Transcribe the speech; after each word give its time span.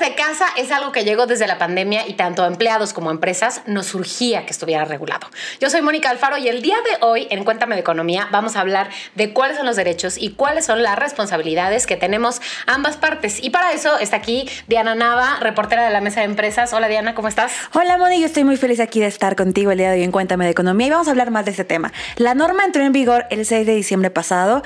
Desde 0.00 0.14
casa 0.14 0.46
es 0.56 0.72
algo 0.72 0.92
que 0.92 1.04
llegó 1.04 1.26
desde 1.26 1.46
la 1.46 1.58
pandemia 1.58 2.08
y 2.08 2.14
tanto 2.14 2.46
empleados 2.46 2.94
como 2.94 3.10
empresas 3.10 3.60
nos 3.66 3.84
surgía 3.84 4.46
que 4.46 4.52
estuviera 4.52 4.86
regulado. 4.86 5.28
Yo 5.60 5.68
soy 5.68 5.82
Mónica 5.82 6.08
Alfaro 6.08 6.38
y 6.38 6.48
el 6.48 6.62
día 6.62 6.76
de 6.76 7.04
hoy 7.04 7.28
en 7.28 7.44
Cuéntame 7.44 7.74
de 7.74 7.82
Economía 7.82 8.26
vamos 8.32 8.56
a 8.56 8.62
hablar 8.62 8.88
de 9.14 9.34
cuáles 9.34 9.58
son 9.58 9.66
los 9.66 9.76
derechos 9.76 10.16
y 10.16 10.30
cuáles 10.30 10.64
son 10.64 10.82
las 10.82 10.98
responsabilidades 10.98 11.86
que 11.86 11.98
tenemos 11.98 12.40
ambas 12.66 12.96
partes. 12.96 13.44
Y 13.44 13.50
para 13.50 13.72
eso 13.72 13.98
está 13.98 14.16
aquí 14.16 14.48
Diana 14.68 14.94
Nava, 14.94 15.36
reportera 15.38 15.84
de 15.84 15.90
la 15.90 16.00
Mesa 16.00 16.20
de 16.20 16.26
Empresas. 16.26 16.72
Hola 16.72 16.88
Diana, 16.88 17.14
¿cómo 17.14 17.28
estás? 17.28 17.52
Hola 17.74 17.98
Mónica, 17.98 18.20
yo 18.20 18.26
estoy 18.26 18.44
muy 18.44 18.56
feliz 18.56 18.80
aquí 18.80 19.00
de 19.00 19.06
estar 19.06 19.36
contigo 19.36 19.70
el 19.70 19.76
día 19.76 19.90
de 19.90 19.98
hoy 19.98 20.04
en 20.04 20.12
Cuéntame 20.12 20.46
de 20.46 20.52
Economía 20.52 20.86
y 20.86 20.90
vamos 20.90 21.08
a 21.08 21.10
hablar 21.10 21.30
más 21.30 21.44
de 21.44 21.50
este 21.50 21.64
tema. 21.64 21.92
La 22.16 22.34
norma 22.34 22.64
entró 22.64 22.82
en 22.82 22.92
vigor 22.92 23.26
el 23.28 23.44
6 23.44 23.66
de 23.66 23.74
diciembre 23.74 24.08
pasado 24.08 24.62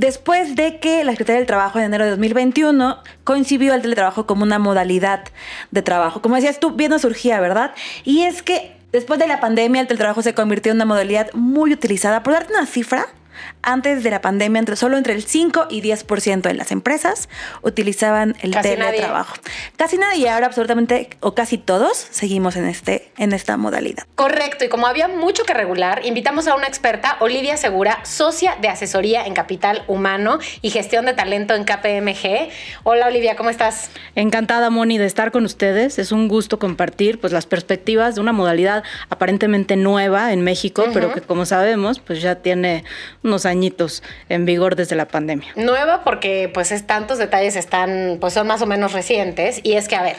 después 0.00 0.56
de 0.56 0.80
que 0.80 1.04
la 1.04 1.12
Secretaría 1.12 1.40
del 1.40 1.46
Trabajo 1.46 1.78
en 1.78 1.84
enero 1.84 2.04
de 2.04 2.10
2021 2.10 2.98
coincidió 3.22 3.74
el 3.74 3.82
teletrabajo 3.82 4.26
como 4.26 4.44
una 4.44 4.58
modalidad 4.58 5.24
de 5.70 5.82
trabajo. 5.82 6.22
Como 6.22 6.36
decías 6.36 6.58
tú, 6.58 6.72
bien 6.72 6.90
nos 6.90 7.02
surgía, 7.02 7.38
¿verdad? 7.38 7.72
Y 8.04 8.22
es 8.22 8.42
que 8.42 8.76
después 8.92 9.20
de 9.20 9.28
la 9.28 9.40
pandemia 9.40 9.82
el 9.82 9.86
teletrabajo 9.86 10.22
se 10.22 10.32
convirtió 10.32 10.72
en 10.72 10.78
una 10.78 10.86
modalidad 10.86 11.30
muy 11.34 11.74
utilizada. 11.74 12.22
Por 12.22 12.32
darte 12.32 12.54
una 12.54 12.64
cifra, 12.64 13.08
antes 13.62 14.02
de 14.02 14.10
la 14.10 14.20
pandemia, 14.20 14.58
entre, 14.58 14.76
solo 14.76 14.96
entre 14.96 15.14
el 15.14 15.24
5 15.24 15.66
y 15.70 15.82
10% 15.82 16.42
de 16.42 16.54
las 16.54 16.72
empresas 16.72 17.28
utilizaban 17.62 18.36
el 18.40 18.52
teletrabajo. 18.52 19.34
Casi 19.76 19.98
nadie, 19.98 20.20
y 20.20 20.26
ahora 20.26 20.46
absolutamente, 20.46 21.10
o 21.20 21.34
casi 21.34 21.58
todos, 21.58 21.96
seguimos 22.10 22.56
en, 22.56 22.66
este, 22.66 23.10
en 23.16 23.32
esta 23.32 23.56
modalidad. 23.56 24.04
Correcto, 24.14 24.64
y 24.64 24.68
como 24.68 24.86
había 24.86 25.08
mucho 25.08 25.44
que 25.44 25.54
regular, 25.54 26.02
invitamos 26.04 26.48
a 26.48 26.54
una 26.54 26.66
experta, 26.66 27.16
Olivia 27.20 27.56
Segura, 27.56 28.04
socia 28.04 28.56
de 28.60 28.68
asesoría 28.68 29.26
en 29.26 29.34
capital 29.34 29.84
humano 29.86 30.38
y 30.62 30.70
gestión 30.70 31.06
de 31.06 31.14
talento 31.14 31.54
en 31.54 31.64
KPMG. 31.64 32.50
Hola 32.84 33.06
Olivia, 33.06 33.36
¿cómo 33.36 33.50
estás? 33.50 33.90
Encantada, 34.14 34.70
Moni, 34.70 34.98
de 34.98 35.06
estar 35.06 35.30
con 35.30 35.44
ustedes. 35.44 35.98
Es 35.98 36.12
un 36.12 36.28
gusto 36.28 36.58
compartir 36.58 37.20
pues, 37.20 37.32
las 37.32 37.46
perspectivas 37.46 38.14
de 38.14 38.20
una 38.20 38.32
modalidad 38.32 38.84
aparentemente 39.08 39.76
nueva 39.76 40.32
en 40.32 40.42
México, 40.42 40.84
pero 40.92 41.12
que 41.12 41.20
como 41.20 41.46
sabemos, 41.46 42.00
pues 42.00 42.22
ya 42.22 42.36
tiene 42.36 42.84
unos 43.30 43.46
añitos 43.46 44.02
en 44.28 44.44
vigor 44.44 44.74
desde 44.74 44.96
la 44.96 45.06
pandemia. 45.06 45.52
Nueva 45.54 46.02
porque 46.02 46.50
pues 46.52 46.72
es, 46.72 46.86
tantos 46.86 47.18
detalles 47.18 47.54
están, 47.54 48.18
pues 48.20 48.34
son 48.34 48.48
más 48.48 48.60
o 48.60 48.66
menos 48.66 48.92
recientes 48.92 49.60
y 49.62 49.74
es 49.74 49.86
que, 49.86 49.94
a 49.94 50.02
ver, 50.02 50.16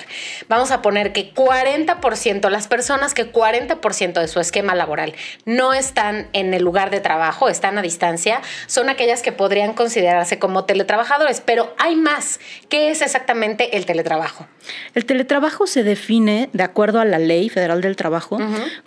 vamos 0.48 0.72
a 0.72 0.82
poner 0.82 1.12
que 1.12 1.34
40%, 1.34 2.50
las 2.50 2.68
personas 2.68 3.14
que 3.14 3.32
40% 3.32 4.14
de 4.14 4.28
su 4.28 4.40
esquema 4.40 4.76
laboral 4.76 5.14
no 5.46 5.74
están 5.74 6.30
en 6.32 6.54
el 6.54 6.64
lugar 6.64 6.90
de 6.90 7.02
trabajo, 7.02 7.50
están 7.50 7.78
a 7.78 7.82
distancia, 7.82 8.42
son 8.68 8.90
aquellas 8.90 9.22
que 9.22 9.34
podrían 9.34 9.74
considerarse 9.74 10.40
como 10.40 10.64
teletrabajadores, 10.64 11.42
pero 11.42 11.74
hay 11.78 11.96
más. 11.96 12.40
¿Qué 12.70 12.92
es 12.92 13.02
exactamente 13.02 13.76
el 13.76 13.86
teletrabajo? 13.86 14.48
El 14.94 15.06
teletrabajo 15.06 15.68
se 15.68 15.84
define, 15.84 16.50
de 16.54 16.64
acuerdo 16.64 17.02
a 17.02 17.06
la 17.06 17.20
Ley 17.20 17.50
Federal 17.50 17.82
del 17.82 17.96
Trabajo, 17.98 18.38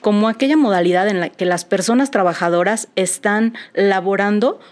como 0.00 0.28
aquella 0.28 0.56
modalidad 0.56 1.08
en 1.08 1.20
la 1.20 1.28
que 1.28 1.44
las 1.44 1.64
personas 1.64 2.10
trabajadoras 2.10 2.88
están 2.96 3.54
laborando 3.74 4.13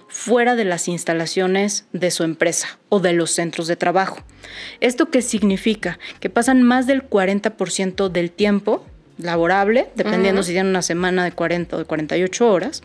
fuera 0.09 0.57
de 0.57 0.65
las 0.65 0.89
instalaciones 0.89 1.87
de 1.93 2.11
su 2.11 2.25
empresa 2.25 2.79
o 2.89 3.01
de 3.01 3.13
los 3.13 3.31
centros 3.31 3.67
de 3.67 3.77
trabajo. 3.77 4.19
¿Esto 4.81 5.11
qué 5.11 5.23
significa? 5.23 5.99
Que 6.21 6.31
pasan 6.31 6.63
más 6.63 6.87
del 6.87 7.09
40% 7.09 8.09
del 8.09 8.31
tiempo 8.31 8.85
laborable, 9.19 9.89
dependiendo 9.95 10.43
si 10.43 10.53
tienen 10.53 10.71
una 10.71 10.83
semana 10.83 11.25
de 11.25 11.33
40 11.33 11.77
o 11.77 11.79
de 11.79 11.85
48 11.85 12.51
horas, 12.51 12.83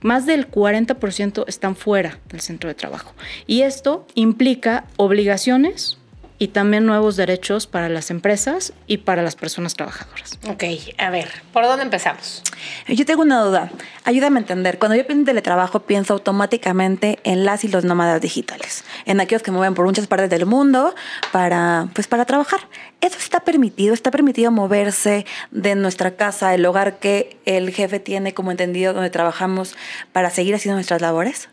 más 0.00 0.26
del 0.26 0.50
40% 0.50 1.44
están 1.48 1.76
fuera 1.76 2.18
del 2.28 2.40
centro 2.40 2.68
de 2.68 2.74
trabajo. 2.74 3.14
Y 3.46 3.62
esto 3.62 4.06
implica 4.14 4.84
obligaciones 4.96 5.97
y 6.38 6.48
también 6.48 6.86
nuevos 6.86 7.16
derechos 7.16 7.66
para 7.66 7.88
las 7.88 8.10
empresas 8.10 8.72
y 8.86 8.98
para 8.98 9.22
las 9.22 9.34
personas 9.34 9.74
trabajadoras. 9.74 10.38
Ok, 10.48 10.64
a 10.98 11.10
ver, 11.10 11.28
¿por 11.52 11.64
dónde 11.64 11.82
empezamos? 11.82 12.42
Yo 12.86 13.04
tengo 13.04 13.22
una 13.22 13.42
duda. 13.42 13.70
Ayúdame 14.04 14.38
a 14.38 14.40
entender. 14.40 14.78
Cuando 14.78 14.96
yo 14.96 15.04
pienso 15.06 15.20
en 15.20 15.26
teletrabajo, 15.26 15.80
pienso 15.80 16.14
automáticamente 16.14 17.18
en 17.24 17.44
las 17.44 17.64
y 17.64 17.68
los 17.68 17.84
nómadas 17.84 18.20
digitales, 18.20 18.84
en 19.04 19.20
aquellos 19.20 19.42
que 19.42 19.50
mueven 19.50 19.74
por 19.74 19.84
muchas 19.84 20.06
partes 20.06 20.30
del 20.30 20.46
mundo 20.46 20.94
para, 21.32 21.88
pues, 21.92 22.06
para 22.06 22.24
trabajar. 22.24 22.60
¿Eso 23.00 23.18
está 23.18 23.40
permitido? 23.40 23.94
¿Está 23.94 24.10
permitido 24.10 24.50
moverse 24.50 25.26
de 25.50 25.74
nuestra 25.74 26.16
casa, 26.16 26.54
el 26.54 26.64
hogar 26.66 26.98
que 26.98 27.36
el 27.44 27.70
jefe 27.70 28.00
tiene 28.00 28.32
como 28.34 28.50
entendido 28.50 28.92
donde 28.92 29.10
trabajamos 29.10 29.76
para 30.12 30.30
seguir 30.30 30.54
haciendo 30.54 30.76
nuestras 30.76 31.00
labores? 31.00 31.48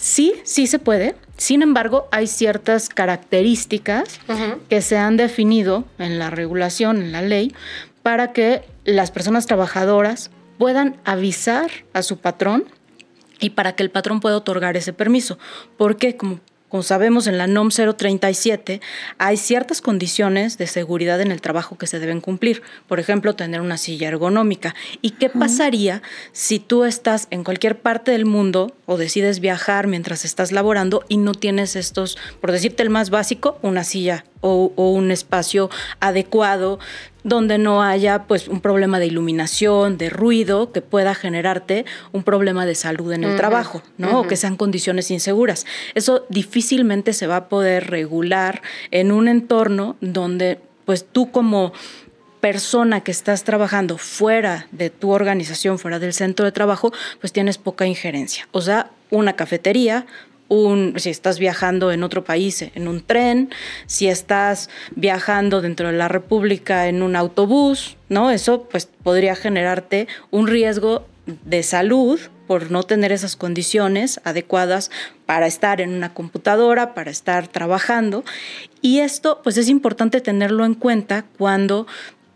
Sí, 0.00 0.34
sí 0.44 0.66
se 0.66 0.78
puede. 0.78 1.14
Sin 1.40 1.62
embargo, 1.62 2.06
hay 2.10 2.26
ciertas 2.26 2.90
características 2.90 4.20
que 4.68 4.82
se 4.82 4.98
han 4.98 5.16
definido 5.16 5.86
en 5.98 6.18
la 6.18 6.28
regulación, 6.28 7.00
en 7.00 7.12
la 7.12 7.22
ley, 7.22 7.54
para 8.02 8.34
que 8.34 8.68
las 8.84 9.10
personas 9.10 9.46
trabajadoras 9.46 10.30
puedan 10.58 11.00
avisar 11.06 11.70
a 11.94 12.02
su 12.02 12.18
patrón 12.18 12.66
y 13.40 13.50
para 13.50 13.74
que 13.74 13.82
el 13.82 13.90
patrón 13.90 14.20
pueda 14.20 14.36
otorgar 14.36 14.76
ese 14.76 14.92
permiso. 14.92 15.38
Porque, 15.78 16.14
como 16.14 16.40
como 16.70 16.84
sabemos, 16.84 17.26
en 17.26 17.36
la 17.36 17.48
NOM 17.48 17.68
037 17.70 18.80
hay 19.18 19.36
ciertas 19.36 19.82
condiciones 19.82 20.56
de 20.56 20.68
seguridad 20.68 21.20
en 21.20 21.32
el 21.32 21.40
trabajo 21.40 21.76
que 21.76 21.88
se 21.88 21.98
deben 21.98 22.20
cumplir. 22.20 22.62
Por 22.86 23.00
ejemplo, 23.00 23.34
tener 23.34 23.60
una 23.60 23.76
silla 23.76 24.06
ergonómica. 24.06 24.76
¿Y 25.02 25.10
qué 25.10 25.28
pasaría 25.28 26.00
si 26.30 26.60
tú 26.60 26.84
estás 26.84 27.26
en 27.30 27.42
cualquier 27.42 27.80
parte 27.80 28.12
del 28.12 28.24
mundo 28.24 28.72
o 28.86 28.96
decides 28.98 29.40
viajar 29.40 29.88
mientras 29.88 30.24
estás 30.24 30.52
laborando 30.52 31.04
y 31.08 31.16
no 31.16 31.34
tienes 31.34 31.74
estos, 31.74 32.16
por 32.40 32.52
decirte 32.52 32.84
el 32.84 32.90
más 32.90 33.10
básico, 33.10 33.58
una 33.62 33.82
silla 33.82 34.24
o, 34.40 34.72
un 34.76 35.10
espacio 35.10 35.70
adecuado 36.00 36.78
donde 37.24 37.58
no 37.58 37.82
haya 37.82 38.24
pues 38.24 38.48
un 38.48 38.60
problema 38.60 38.98
de 38.98 39.06
iluminación, 39.06 39.98
de 39.98 40.10
ruido 40.10 40.72
que 40.72 40.82
pueda 40.82 41.14
generarte 41.14 41.84
un 42.12 42.22
problema 42.22 42.66
de 42.66 42.74
salud 42.74 43.12
en 43.12 43.24
el 43.24 43.36
trabajo, 43.36 43.82
¿no? 43.98 44.20
O 44.20 44.26
que 44.26 44.36
sean 44.36 44.56
condiciones 44.56 45.10
inseguras. 45.10 45.66
Eso 45.94 46.26
difícilmente 46.28 47.12
se 47.12 47.26
va 47.26 47.36
a 47.36 47.48
poder 47.48 47.90
regular 47.90 48.62
en 48.90 49.12
un 49.12 49.28
entorno 49.28 49.96
donde 50.00 50.58
pues 50.84 51.04
tú 51.04 51.30
como 51.30 51.72
persona 52.40 53.02
que 53.02 53.10
estás 53.10 53.44
trabajando 53.44 53.98
fuera 53.98 54.66
de 54.72 54.90
tu 54.90 55.10
organización, 55.10 55.78
fuera 55.78 55.98
del 55.98 56.14
centro 56.14 56.46
de 56.46 56.52
trabajo, 56.52 56.92
pues 57.20 57.32
tienes 57.32 57.58
poca 57.58 57.86
injerencia. 57.86 58.48
O 58.50 58.62
sea, 58.62 58.90
una 59.10 59.34
cafetería, 59.34 60.06
si 60.96 61.10
estás 61.10 61.38
viajando 61.38 61.92
en 61.92 62.02
otro 62.02 62.24
país 62.24 62.62
en 62.74 62.88
un 62.88 63.00
tren, 63.00 63.50
si 63.86 64.08
estás 64.08 64.68
viajando 64.96 65.60
dentro 65.60 65.88
de 65.88 65.96
la 65.96 66.08
República 66.08 66.88
en 66.88 67.02
un 67.02 67.14
autobús, 67.14 67.96
¿no? 68.08 68.30
Eso 68.30 68.64
pues 68.64 68.86
podría 68.86 69.36
generarte 69.36 70.08
un 70.30 70.48
riesgo 70.48 71.06
de 71.44 71.62
salud 71.62 72.18
por 72.48 72.72
no 72.72 72.82
tener 72.82 73.12
esas 73.12 73.36
condiciones 73.36 74.20
adecuadas 74.24 74.90
para 75.24 75.46
estar 75.46 75.80
en 75.80 75.94
una 75.94 76.12
computadora, 76.14 76.94
para 76.94 77.12
estar 77.12 77.46
trabajando. 77.46 78.24
Y 78.82 78.98
esto 78.98 79.40
pues 79.44 79.56
es 79.56 79.68
importante 79.68 80.20
tenerlo 80.20 80.64
en 80.64 80.74
cuenta 80.74 81.24
cuando 81.38 81.86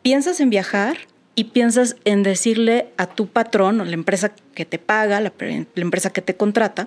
piensas 0.03 0.39
en 0.39 0.51
viajar 0.51 0.99
y 1.35 1.45
piensas 1.45 1.97
en 2.05 2.23
decirle 2.23 2.89
a 2.97 3.07
tu 3.07 3.27
patrón 3.27 3.81
o 3.81 3.85
la 3.85 3.95
empresa 3.95 4.33
que 4.55 4.65
te 4.65 4.79
paga, 4.79 5.21
la, 5.21 5.33
empresa 5.77 6.11
que 6.11 6.23
te 6.23 6.37
contrata, 6.37 6.87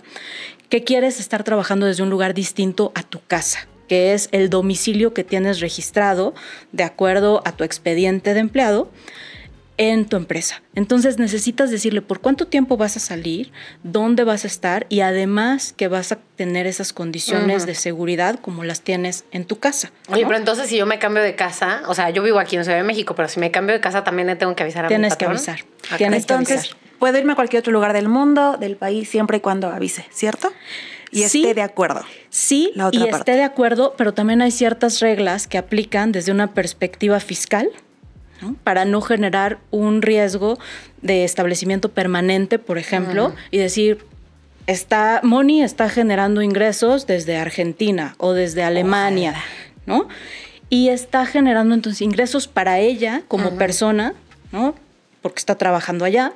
que 0.70 0.84
quieres 0.84 1.20
estar 1.20 1.44
trabajando 1.44 1.86
desde 1.86 2.04
un 2.04 2.10
lugar 2.10 2.34
distinto 2.34 2.92
a 2.96 3.04
tu 3.04 3.20
casa 3.26 3.68
que 3.88 4.14
es 4.14 4.28
el 4.34 4.50
domicilio 4.50 5.14
que 5.14 5.24
tienes 5.24 5.62
registrado 5.62 6.36
de 6.74 6.84
acuerdo 6.84 7.42
a 7.46 7.54
tu 7.54 7.64
expediente 7.64 8.34
de 8.34 8.42
empleado 8.42 8.92
en 9.78 10.06
tu 10.06 10.18
empresa. 10.18 10.62
Entonces 10.76 11.18
necesitas 11.20 11.72
decirle 11.72 12.02
por 12.02 12.20
cuánto 12.20 12.48
tiempo 12.48 12.78
vas 12.78 12.98
a 12.98 13.00
salir, 13.00 13.52
dónde 13.84 14.24
vas 14.24 14.44
a 14.44 14.48
estar 14.48 14.86
y 14.90 15.02
además 15.02 15.74
que 15.78 15.88
vas 15.88 16.12
a 16.12 16.18
tener 16.36 16.68
esas 16.68 16.94
condiciones 16.94 17.66
de 17.66 17.76
seguridad 17.76 18.40
como 18.40 18.64
las 18.64 18.82
tienes 18.82 19.26
en 19.32 19.46
tu 19.46 19.60
casa. 19.60 19.92
Oye, 20.10 20.26
pero 20.26 20.38
entonces 20.38 20.68
si 20.68 20.78
yo 20.78 20.86
me 20.86 21.00
cambio 21.00 21.24
de 21.24 21.36
casa, 21.36 21.84
o 21.88 21.94
sea, 21.94 22.10
yo 22.10 22.24
vivo 22.24 22.40
aquí 22.40 22.56
en 22.56 22.64
Ciudad 22.64 22.78
de 22.78 22.84
México, 22.84 23.16
pero 23.16 23.28
si 23.28 23.40
me 23.40 23.52
cambio 23.52 23.74
de 23.74 23.82
casa 23.82 24.04
también 24.04 24.28
le 24.28 24.36
tengo 24.36 24.56
que 24.56 24.64
avisar 24.64 24.86
a 24.86 24.88
tienes 24.88 25.12
mi 25.12 25.16
patrón. 25.16 25.30
Que 25.30 25.52
avisar. 25.52 25.98
Tienes 25.98 26.26
que 26.26 26.34
avisar. 26.34 26.60
Puedo 27.00 27.18
irme 27.18 27.34
a 27.34 27.36
cualquier 27.36 27.60
otro 27.60 27.72
lugar 27.72 27.94
del 27.94 28.10
mundo, 28.10 28.58
del 28.60 28.76
país, 28.76 29.08
siempre 29.08 29.38
y 29.38 29.40
cuando 29.40 29.70
avise, 29.70 30.06
¿cierto? 30.12 30.52
Y 31.12 31.24
esté 31.24 31.54
de 31.54 31.62
acuerdo. 31.62 32.02
Sí, 32.30 32.74
y 32.92 33.08
esté 33.08 33.34
de 33.34 33.44
acuerdo, 33.44 33.94
pero 33.98 34.14
también 34.14 34.42
hay 34.42 34.52
ciertas 34.52 35.00
reglas 35.00 35.48
que 35.48 35.58
aplican 35.58 36.12
desde 36.12 36.32
una 36.32 36.54
perspectiva 36.54 37.20
fiscal 37.20 37.70
para 38.64 38.86
no 38.86 39.02
generar 39.02 39.60
un 39.72 40.02
riesgo 40.02 40.58
de 41.02 41.24
establecimiento 41.24 41.90
permanente, 41.90 42.60
por 42.60 42.78
ejemplo, 42.78 43.34
y 43.52 43.58
decir, 43.58 44.06
está, 44.68 45.22
Moni 45.24 45.64
está 45.64 45.90
generando 45.90 46.42
ingresos 46.42 47.08
desde 47.08 47.38
Argentina 47.38 48.16
o 48.18 48.34
desde 48.34 48.64
Alemania, 48.64 49.36
¿no? 49.86 50.08
Y 50.70 50.90
está 50.90 51.26
generando 51.26 51.74
entonces 51.74 52.02
ingresos 52.02 52.48
para 52.48 52.80
ella 52.80 53.24
como 53.28 53.58
persona, 53.58 54.14
¿no? 54.52 54.76
porque 55.22 55.40
está 55.40 55.56
trabajando 55.56 56.06
allá, 56.06 56.34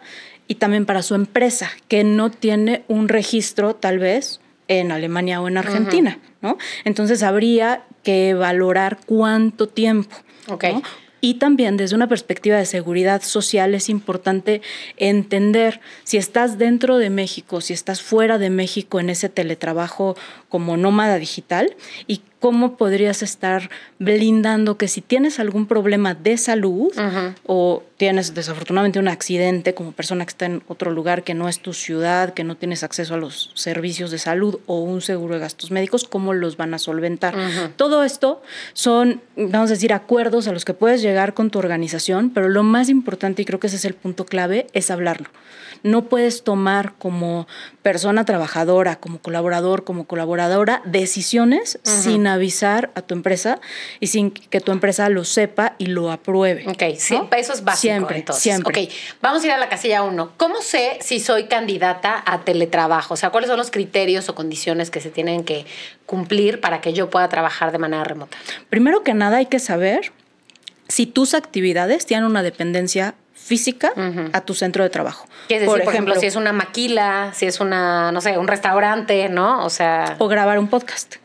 y 0.48 0.56
también 0.56 0.86
para 0.86 1.02
su 1.02 1.16
empresa, 1.16 1.70
que 1.88 2.04
no 2.04 2.30
tiene 2.30 2.84
un 2.90 3.08
registro 3.08 3.76
tal 3.76 4.00
vez 4.00 4.42
en 4.68 4.92
Alemania 4.92 5.40
o 5.42 5.48
en 5.48 5.58
Argentina, 5.58 6.20
¿no? 6.42 6.58
Entonces 6.84 7.24
habría 7.24 7.84
que 8.04 8.34
valorar 8.34 9.00
cuánto 9.06 9.68
tiempo. 9.68 10.16
¿no? 10.48 10.82
Y 11.24 11.36
también 11.36 11.78
desde 11.78 11.96
una 11.96 12.08
perspectiva 12.08 12.58
de 12.58 12.66
seguridad 12.66 13.22
social 13.22 13.76
es 13.76 13.90
importante 13.90 14.62
entender 14.98 15.80
si 16.04 16.18
estás 16.18 16.58
dentro 16.58 16.98
de 16.98 17.12
México, 17.12 17.62
si 17.62 17.74
estás 17.74 18.02
fuera 18.02 18.40
de 18.40 18.50
México 18.50 19.00
en 19.00 19.12
ese 19.12 19.30
teletrabajo 19.30 20.18
como 20.52 20.76
nómada 20.76 21.18
digital 21.18 21.74
y 22.08 22.22
cómo 22.42 22.76
podrías 22.76 23.22
estar 23.24 23.70
blindando 24.00 24.76
que 24.76 24.88
si 24.88 25.00
tienes 25.00 25.40
algún 25.40 25.68
problema 25.68 26.16
de 26.16 26.38
salud 26.38 26.92
o 27.46 27.84
tienes 27.98 28.34
desafortunadamente 28.34 29.00
un 29.00 29.08
accidente 29.08 29.76
como 29.76 29.92
persona 29.92 30.26
que 30.26 30.32
está 30.32 30.48
en 30.48 30.64
otro 30.68 30.92
lugar 30.92 31.24
que 31.24 31.36
no 31.36 31.48
es 31.48 31.60
tu 31.60 31.74
ciudad, 31.74 32.34
que 32.34 32.44
no 32.44 32.58
tienes 32.58 32.84
acceso 32.84 33.14
a 33.14 33.18
los 33.18 33.52
servicios 33.54 34.10
de 34.10 34.18
salud 34.18 34.60
o 34.66 34.82
un 34.82 35.02
seguro 35.02 35.36
de 35.36 35.40
gastos 35.40 35.72
médicos, 35.72 36.04
cómo 36.04 36.34
los 36.34 36.58
van 36.58 36.74
a 36.74 36.80
solventar. 36.80 37.36
Todo 37.76 38.04
esto 38.04 38.42
son, 38.74 39.22
vamos 39.38 39.70
a 39.70 39.74
decir, 39.74 39.94
acuerdos 39.94 40.48
a 40.48 40.52
los 40.52 40.66
que 40.66 40.74
puedes 40.74 41.02
llegar 41.02 41.34
con 41.34 41.52
tu 41.52 41.60
organización, 41.60 42.32
pero 42.32 42.50
lo 42.50 42.64
más 42.64 42.90
importante, 42.90 43.44
y 43.44 43.46
creo 43.46 43.60
que 43.60 43.68
ese 43.68 43.76
es 43.76 43.86
el 43.86 43.94
punto 43.94 44.26
clave, 44.26 44.66
es 44.74 44.90
hablarlo. 44.90 45.30
No 45.84 46.06
puedes 46.06 46.44
tomar 46.44 46.94
como 46.98 47.48
persona 47.82 48.26
trabajadora, 48.26 48.98
como 48.98 49.20
colaborador, 49.20 49.84
como 49.84 50.06
colaboradora, 50.06 50.82
decisiones 50.86 51.80
sin 51.84 52.28
avisar 52.28 52.92
a 52.96 53.02
tu 53.02 53.14
empresa 53.14 53.60
y 54.00 54.08
sin 54.08 54.32
que 54.32 54.62
tu 54.62 54.72
empresa 54.72 55.10
lo 55.10 55.24
sepa 55.24 55.76
y 55.78 55.88
lo 55.88 56.12
apruebe. 56.12 56.66
Ok, 56.68 56.98
sí, 56.98 57.20
eso 57.38 57.54
es 57.54 57.64
básico. 57.64 57.82
Siempre, 57.82 58.26
siempre. 58.34 58.84
Ok, 58.84 58.90
vamos 59.22 59.44
a 59.44 59.46
ir 59.48 59.52
a 59.52 59.58
la 59.58 59.70
casilla 59.70 60.04
uno. 60.04 60.32
¿Cómo 60.38 60.62
sé 60.62 60.98
si 61.02 61.20
soy 61.20 61.46
candidata 61.46 62.24
a 62.26 62.42
teletrabajo? 62.42 63.14
O 63.14 63.18
sea, 63.18 63.30
¿cuáles 63.30 63.50
son 63.50 63.58
los 63.58 63.72
criterios 63.72 64.30
o 64.30 64.36
condiciones 64.36 64.90
que 64.92 65.02
se 65.02 65.10
tienen 65.10 65.44
que 65.44 65.66
cumplir 66.06 66.60
para 66.62 66.82
que 66.82 66.94
yo 66.94 67.10
pueda 67.10 67.30
trabajar 67.30 67.72
de 67.72 67.78
manera 67.78 68.04
remota? 68.04 68.38
Primero 68.70 69.04
que 69.04 69.14
nada 69.14 69.38
hay 69.38 69.46
que 69.48 69.60
saber 69.60 70.12
si 70.88 71.06
tus 71.06 71.34
actividades 71.34 72.06
tienen 72.06 72.26
una 72.26 72.44
dependencia 72.44 73.16
física 73.42 73.92
a 74.34 74.42
tu 74.42 74.54
centro 74.54 74.84
de 74.84 74.90
trabajo. 74.90 75.28
Es 75.50 75.62
decir, 75.62 75.68
por, 75.68 75.82
ejemplo, 75.82 76.16
si 76.16 76.26
es 76.26 76.36
una 76.36 76.54
maquila, 76.54 77.32
si 77.34 77.46
es 77.46 77.60
una, 77.60 78.12
no 78.12 78.22
sé, 78.22 78.38
un 78.38 78.48
restaurante, 78.48 79.28
¿no? 79.30 79.66
O 79.66 79.70
sea... 79.70 80.16
O 80.20 80.28
grabar 80.28 80.60
un 80.60 80.68
podcast. 80.68 81.16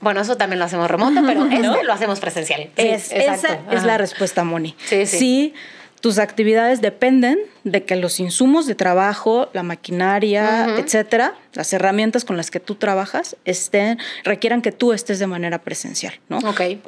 Bueno, 0.00 0.20
eso 0.20 0.36
también 0.36 0.58
lo 0.58 0.64
hacemos 0.64 0.90
remoto, 0.90 1.20
pero 1.24 1.46
este 1.50 1.84
lo 1.84 1.92
hacemos 1.92 2.18
presencial. 2.20 2.70
es, 2.76 3.12
esa 3.12 3.60
es 3.70 3.84
la 3.84 3.98
respuesta, 3.98 4.42
Moni. 4.42 4.74
Sí, 4.84 5.06
sí. 5.06 5.18
Si 5.18 5.54
tus 6.00 6.18
actividades 6.18 6.80
dependen 6.80 7.38
de 7.62 7.84
que 7.84 7.94
los 7.94 8.18
insumos 8.18 8.66
de 8.66 8.74
trabajo, 8.74 9.48
la 9.52 9.62
maquinaria, 9.62 10.76
etcétera, 10.76 11.34
las 11.54 11.72
herramientas 11.72 12.24
con 12.24 12.36
las 12.36 12.50
que 12.50 12.60
tú 12.60 12.74
trabajas 12.74 13.36
estén, 13.44 13.98
requieran 14.24 14.62
que 14.62 14.72
tú 14.72 14.92
estés 14.92 15.18
de 15.18 15.26
manera 15.26 15.58
presencial, 15.58 16.14
¿no? 16.28 16.40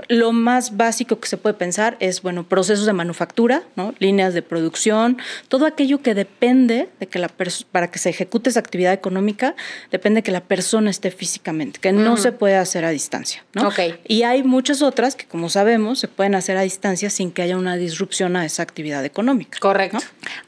Lo 0.08 0.32
más 0.32 0.76
básico 0.76 1.20
que 1.20 1.28
se 1.28 1.37
puede 1.37 1.55
pensar 1.55 1.96
es, 2.00 2.22
bueno, 2.22 2.44
procesos 2.44 2.87
de 2.87 2.93
manufactura, 2.93 3.62
¿no? 3.76 3.94
Líneas 3.99 4.34
de 4.34 4.43
producción, 4.43 5.19
todo 5.49 5.66
aquello 5.66 6.02
que 6.02 6.14
depende 6.14 6.88
de 7.00 7.06
que 7.06 7.19
la 7.19 7.28
para 7.72 7.90
que 7.90 7.99
se 7.99 8.11
ejecute 8.11 8.50
esa 8.50 8.61
actividad 8.61 8.93
económica, 8.93 9.55
depende 9.90 10.19
de 10.19 10.22
que 10.22 10.31
la 10.31 10.40
persona 10.40 10.90
esté 10.90 11.11
físicamente, 11.11 11.81
que 11.81 11.93
no 11.93 12.16
se 12.16 12.32
puede 12.32 12.56
hacer 12.56 12.84
a 12.84 12.90
distancia, 12.90 13.44
¿no? 13.52 13.70
Y 14.06 14.22
hay 14.22 14.43
muchas 14.43 14.82
otras 14.82 15.16
que, 15.16 15.26
como 15.26 15.49
sabemos, 15.49 15.99
se 15.99 16.08
pueden 16.08 16.34
hacer 16.34 16.56
a 16.56 16.62
distancia 16.62 17.11
sin 17.11 17.31
que 17.32 17.43
haya 17.43 17.56
una 17.56 17.76
disrupción 17.76 18.37
a 18.37 18.44
esa 18.44 18.62
actividad 18.62 19.05
económica. 19.05 19.58
Correcto. 19.61 19.99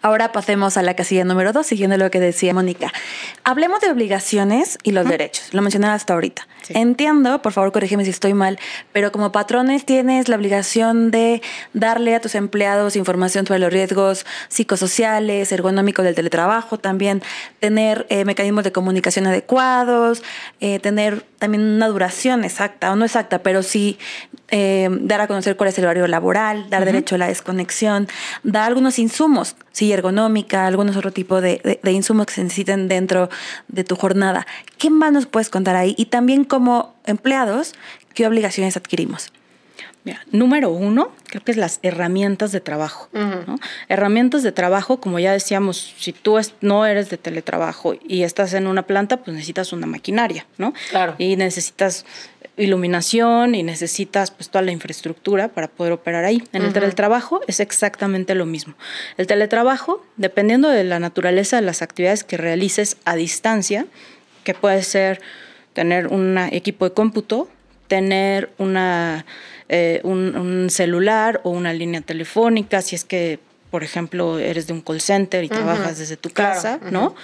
Ahora 0.01 0.33
pasemos 0.33 0.77
a 0.77 0.83
la 0.83 0.95
casilla 0.95 1.25
número 1.25 1.53
dos, 1.53 1.67
siguiendo 1.67 1.97
lo 1.97 2.11
que 2.11 2.21
decía 2.21 2.55
Mónica. 2.55 2.93
Hablemos 3.45 3.81
de 3.81 3.91
obligaciones 3.91 4.06
y 4.83 4.93
los 4.93 5.09
derechos. 5.09 5.53
Lo 5.53 5.63
mencionaba 5.63 5.95
hasta 5.95 6.15
ahorita. 6.15 6.47
Entiendo, 6.71 7.43
por 7.43 7.53
favor, 7.53 7.71
corrígeme 7.73 8.05
si 8.05 8.11
estoy 8.11 8.35
mal, 8.35 8.59
pero 8.93 9.13
como 9.13 9.31
patrones 9.31 9.85
tienes 9.85 10.29
la 10.29 10.37
obligación 10.37 11.11
de 11.11 11.41
darle 11.73 12.15
a 12.15 12.21
tus 12.21 12.35
empleados 12.35 12.97
información 12.97 13.47
sobre 13.47 13.61
los 13.61 13.73
riesgos 13.73 14.27
psicosociales, 14.49 15.53
ergonómicos 15.53 16.05
del 16.05 16.15
teletrabajo, 16.15 16.79
también 16.79 17.23
tener 17.61 18.07
eh, 18.09 18.25
mecanismos 18.25 18.65
de 18.65 18.73
comunicación 18.73 19.27
adecuados, 19.27 20.23
eh, 20.61 20.81
tener 20.81 21.25
también 21.39 21.63
una 21.65 21.89
duración 21.89 22.45
exacta, 22.45 22.93
o 22.93 22.97
no 22.97 23.05
exacta, 23.05 23.41
pero 23.41 23.63
sí 23.63 23.99
eh, 24.49 24.89
dar 25.01 25.21
a 25.21 25.27
conocer 25.27 25.57
cuál 25.57 25.69
es 25.69 25.79
el 25.79 25.85
horario 25.85 26.07
laboral, 26.07 26.71
dar 26.71 26.85
derecho 26.85 27.17
a 27.17 27.19
la 27.19 27.29
desconexión, 27.29 28.09
dar 28.43 28.65
algunos 28.65 28.99
insumos, 28.99 29.57
sí, 29.73 29.93
ergonómica, 29.93 30.67
algunos 30.67 30.97
otro 30.97 31.13
tipo 31.13 31.41
de, 31.41 31.81
de 31.83 31.93
insumos 31.93 32.27
que 32.27 32.35
se 32.35 32.45
necesiten 32.45 32.89
dentro 32.89 33.29
de 33.69 33.85
tu 33.85 33.97
jornada. 33.97 34.47
¿Qué 34.79 34.91
más 34.91 35.13
nos 35.13 35.27
puedes 35.27 35.51
contar 35.51 35.77
ahí? 35.77 35.95
Y 35.99 36.07
también 36.07 36.45
como 36.45 36.95
empleados, 37.05 37.75
¿qué 38.15 38.27
obligaciones 38.27 38.77
adquirimos? 38.77 39.33
Número 40.31 40.71
uno, 40.71 41.11
creo 41.27 41.43
que 41.43 41.53
es 41.53 41.57
las 41.57 41.81
herramientas 41.83 42.53
de 42.53 42.61
trabajo. 42.61 43.09
Herramientas 43.89 44.43
de 44.43 44.53
trabajo, 44.53 45.01
como 45.01 45.19
ya 45.19 45.33
decíamos, 45.33 45.95
si 45.99 46.13
tú 46.13 46.39
no 46.61 46.87
eres 46.87 47.11
de 47.11 47.17
teletrabajo 47.17 47.95
y 48.07 48.23
estás 48.23 48.55
en 48.55 48.67
una 48.67 48.83
planta, 48.83 49.19
pues 49.19 49.35
necesitas 49.35 49.73
una 49.73 49.87
maquinaria, 49.87 50.47
¿no? 50.59 50.73
Claro. 50.91 51.15
Y 51.19 51.37
necesitas 51.37 52.05
iluminación 52.57 53.55
y 53.55 53.63
necesitas 53.63 54.31
pues 54.31 54.49
toda 54.49 54.63
la 54.63 54.73
infraestructura 54.73 55.49
para 55.49 55.69
poder 55.69 55.93
operar 55.93 56.25
ahí. 56.25 56.43
En 56.53 56.63
el 56.63 56.73
teletrabajo 56.73 57.41
es 57.47 57.61
exactamente 57.61 58.35
lo 58.35 58.47
mismo. 58.47 58.75
El 59.17 59.27
teletrabajo, 59.27 60.05
dependiendo 60.17 60.69
de 60.69 60.85
la 60.85 60.99
naturaleza 60.99 61.57
de 61.57 61.63
las 61.63 61.83
actividades 61.83 62.25
que 62.25 62.37
realices 62.37 62.97
a 63.05 63.17
distancia, 63.17 63.87
que 64.45 64.55
puede 64.55 64.83
ser 64.83 65.21
tener 65.75 66.07
un 66.07 66.39
equipo 66.39 66.87
de 66.87 66.95
cómputo, 66.95 67.49
tener 67.89 68.51
una, 68.59 69.27
eh, 69.69 70.01
un, 70.05 70.69
celular 70.71 71.41
o 71.45 71.51
una 71.51 71.73
línea 71.73 72.01
telefónica, 72.01 72.83
si 72.83 72.95
es 72.97 73.05
que, 73.05 73.39
por 73.71 73.83
ejemplo, 73.83 74.39
eres 74.39 74.67
de 74.67 74.73
un 74.73 74.81
call 74.81 75.01
center 75.01 75.45
y 75.45 75.49
trabajas 75.49 75.99
desde 75.99 76.17
tu 76.17 76.31
casa, 76.31 76.81
¿no? 76.91 77.15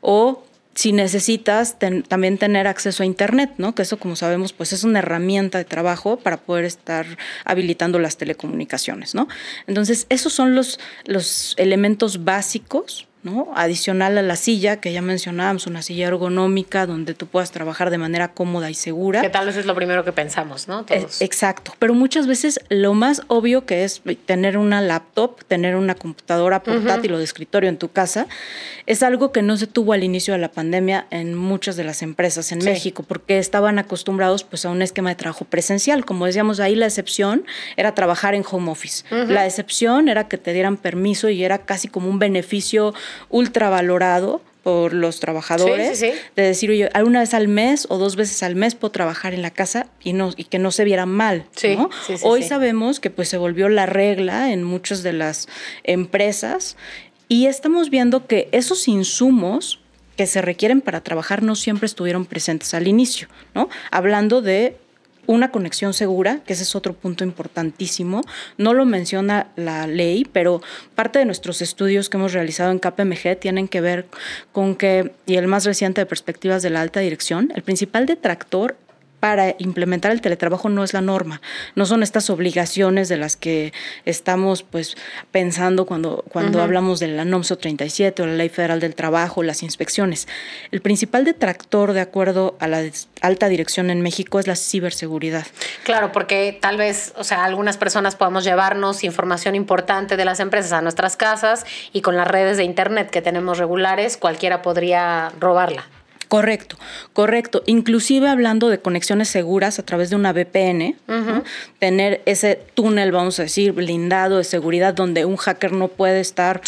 O 0.00 0.44
si 0.76 0.92
necesitas 0.92 1.78
también 1.78 2.36
tener 2.36 2.66
acceso 2.66 3.02
a 3.02 3.06
Internet, 3.06 3.52
¿no? 3.56 3.74
Que 3.74 3.80
eso, 3.80 3.98
como 3.98 4.14
sabemos, 4.14 4.52
pues 4.52 4.74
es 4.74 4.84
una 4.84 4.98
herramienta 4.98 5.56
de 5.56 5.64
trabajo 5.64 6.18
para 6.18 6.36
poder 6.36 6.66
estar 6.66 7.06
habilitando 7.46 7.98
las 7.98 8.18
telecomunicaciones, 8.18 9.14
¿no? 9.14 9.26
Entonces, 9.66 10.06
esos 10.10 10.34
son 10.34 10.54
los, 10.54 10.78
los 11.06 11.54
elementos 11.56 12.24
básicos 12.24 13.08
Adicional 13.54 14.18
a 14.18 14.22
la 14.22 14.36
silla, 14.36 14.80
que 14.80 14.92
ya 14.92 15.02
mencionábamos, 15.02 15.66
una 15.66 15.82
silla 15.82 16.08
ergonómica 16.08 16.86
donde 16.86 17.14
tú 17.14 17.26
puedas 17.26 17.50
trabajar 17.50 17.90
de 17.90 17.98
manera 17.98 18.32
cómoda 18.32 18.70
y 18.70 18.74
segura. 18.74 19.20
Que 19.20 19.30
tal 19.30 19.46
vez 19.46 19.56
es 19.56 19.66
lo 19.66 19.74
primero 19.74 20.04
que 20.04 20.12
pensamos, 20.12 20.68
¿no? 20.68 20.84
exacto, 21.20 21.72
pero 21.78 21.94
muchas 21.94 22.26
veces 22.26 22.60
lo 22.68 22.94
más 22.94 23.22
obvio 23.28 23.66
que 23.66 23.84
es 23.84 24.02
tener 24.26 24.58
una 24.58 24.80
laptop, 24.80 25.44
tener 25.44 25.76
una 25.76 25.94
computadora 25.94 26.62
portátil 26.62 27.14
o 27.14 27.18
de 27.18 27.24
escritorio 27.24 27.68
en 27.68 27.78
tu 27.78 27.90
casa, 27.90 28.26
es 28.86 29.02
algo 29.02 29.32
que 29.32 29.42
no 29.42 29.56
se 29.56 29.66
tuvo 29.66 29.92
al 29.92 30.04
inicio 30.04 30.34
de 30.34 30.38
la 30.38 30.50
pandemia 30.50 31.06
en 31.10 31.34
muchas 31.34 31.76
de 31.76 31.84
las 31.84 32.02
empresas 32.02 32.52
en 32.52 32.58
México, 32.64 33.04
porque 33.06 33.38
estaban 33.38 33.78
acostumbrados 33.78 34.44
pues 34.44 34.64
a 34.64 34.70
un 34.70 34.82
esquema 34.82 35.10
de 35.10 35.16
trabajo 35.16 35.44
presencial. 35.44 36.04
Como 36.04 36.26
decíamos, 36.26 36.60
ahí 36.60 36.74
la 36.74 36.86
excepción 36.86 37.44
era 37.76 37.94
trabajar 37.94 38.34
en 38.34 38.44
home 38.48 38.70
office. 38.70 39.04
La 39.10 39.46
excepción 39.46 40.08
era 40.08 40.28
que 40.28 40.38
te 40.38 40.52
dieran 40.52 40.76
permiso 40.76 41.28
y 41.28 41.44
era 41.44 41.58
casi 41.58 41.88
como 41.88 42.08
un 42.08 42.18
beneficio 42.18 42.94
ultravalorado 43.28 44.40
por 44.62 44.92
los 44.94 45.20
trabajadores, 45.20 46.00
de 46.00 46.16
decir, 46.34 46.70
oye, 46.70 46.90
una 47.04 47.20
vez 47.20 47.34
al 47.34 47.46
mes 47.46 47.86
o 47.88 47.98
dos 47.98 48.16
veces 48.16 48.42
al 48.42 48.56
mes 48.56 48.74
puedo 48.74 48.90
trabajar 48.90 49.32
en 49.32 49.40
la 49.40 49.52
casa 49.52 49.86
y, 50.02 50.12
no, 50.12 50.32
y 50.36 50.42
que 50.42 50.58
no 50.58 50.72
se 50.72 50.82
viera 50.82 51.06
mal. 51.06 51.46
Hoy 52.22 52.42
sabemos 52.42 52.98
que 52.98 53.10
pues 53.10 53.28
se 53.28 53.38
volvió 53.38 53.68
la 53.68 53.86
regla 53.86 54.52
en 54.52 54.64
muchas 54.64 55.04
de 55.04 55.12
las 55.12 55.46
empresas 55.84 56.76
y 57.28 57.46
estamos 57.46 57.90
viendo 57.90 58.26
que 58.26 58.48
esos 58.50 58.88
insumos 58.88 59.78
que 60.16 60.26
se 60.26 60.42
requieren 60.42 60.80
para 60.80 61.00
trabajar 61.00 61.44
no 61.44 61.54
siempre 61.54 61.86
estuvieron 61.86 62.26
presentes 62.26 62.74
al 62.74 62.88
inicio, 62.88 63.28
¿no? 63.54 63.68
Hablando 63.92 64.42
de 64.42 64.76
una 65.26 65.50
conexión 65.50 65.94
segura, 65.94 66.40
que 66.46 66.52
ese 66.52 66.62
es 66.62 66.74
otro 66.74 66.94
punto 66.94 67.24
importantísimo. 67.24 68.22
No 68.58 68.74
lo 68.74 68.84
menciona 68.84 69.48
la 69.56 69.86
ley, 69.86 70.26
pero 70.32 70.62
parte 70.94 71.18
de 71.18 71.24
nuestros 71.24 71.62
estudios 71.62 72.08
que 72.08 72.16
hemos 72.16 72.32
realizado 72.32 72.70
en 72.70 72.78
KPMG 72.78 73.38
tienen 73.38 73.68
que 73.68 73.80
ver 73.80 74.06
con 74.52 74.76
que, 74.76 75.12
y 75.26 75.36
el 75.36 75.46
más 75.46 75.64
reciente 75.64 76.00
de 76.00 76.06
perspectivas 76.06 76.62
de 76.62 76.70
la 76.70 76.80
alta 76.80 77.00
dirección, 77.00 77.52
el 77.54 77.62
principal 77.62 78.06
detractor 78.06 78.76
para 79.26 79.56
implementar 79.58 80.12
el 80.12 80.20
teletrabajo 80.20 80.68
no 80.68 80.84
es 80.84 80.94
la 80.94 81.00
norma, 81.00 81.40
no 81.74 81.84
son 81.84 82.04
estas 82.04 82.30
obligaciones 82.30 83.08
de 83.08 83.16
las 83.16 83.34
que 83.34 83.72
estamos 84.04 84.62
pues 84.62 84.96
pensando 85.32 85.84
cuando, 85.84 86.24
cuando 86.28 86.62
hablamos 86.62 87.00
de 87.00 87.08
la 87.08 87.24
NOMSO 87.24 87.58
37 87.58 88.22
o 88.22 88.26
la 88.26 88.34
Ley 88.34 88.50
Federal 88.50 88.78
del 88.78 88.94
Trabajo, 88.94 89.42
las 89.42 89.64
inspecciones. 89.64 90.28
El 90.70 90.80
principal 90.80 91.24
detractor, 91.24 91.92
de 91.92 92.02
acuerdo 92.02 92.56
a 92.60 92.68
la 92.68 92.84
alta 93.20 93.48
dirección 93.48 93.90
en 93.90 94.00
México, 94.00 94.38
es 94.38 94.46
la 94.46 94.54
ciberseguridad. 94.54 95.44
Claro, 95.82 96.12
porque 96.12 96.56
tal 96.62 96.76
vez, 96.76 97.12
o 97.16 97.24
sea, 97.24 97.42
algunas 97.44 97.78
personas 97.78 98.14
podamos 98.14 98.44
llevarnos 98.44 99.02
información 99.02 99.56
importante 99.56 100.16
de 100.16 100.24
las 100.24 100.38
empresas 100.38 100.70
a 100.70 100.82
nuestras 100.82 101.16
casas 101.16 101.66
y 101.92 102.00
con 102.00 102.16
las 102.16 102.28
redes 102.28 102.58
de 102.58 102.62
Internet 102.62 103.10
que 103.10 103.22
tenemos 103.22 103.58
regulares, 103.58 104.16
cualquiera 104.16 104.62
podría 104.62 105.32
robarla. 105.40 105.84
Correcto, 106.28 106.76
correcto. 107.12 107.62
Inclusive 107.66 108.28
hablando 108.28 108.68
de 108.68 108.78
conexiones 108.78 109.28
seguras 109.28 109.78
a 109.78 109.84
través 109.84 110.10
de 110.10 110.16
una 110.16 110.32
VPN, 110.32 110.96
tener 111.78 112.20
ese 112.26 112.60
túnel, 112.74 113.12
vamos 113.12 113.38
a 113.38 113.42
decir, 113.42 113.72
blindado 113.72 114.38
de 114.38 114.44
seguridad 114.44 114.94
donde 114.94 115.24
un 115.24 115.36
hacker 115.36 115.72
no 115.72 115.88
puede 115.88 116.20
estar 116.20 116.60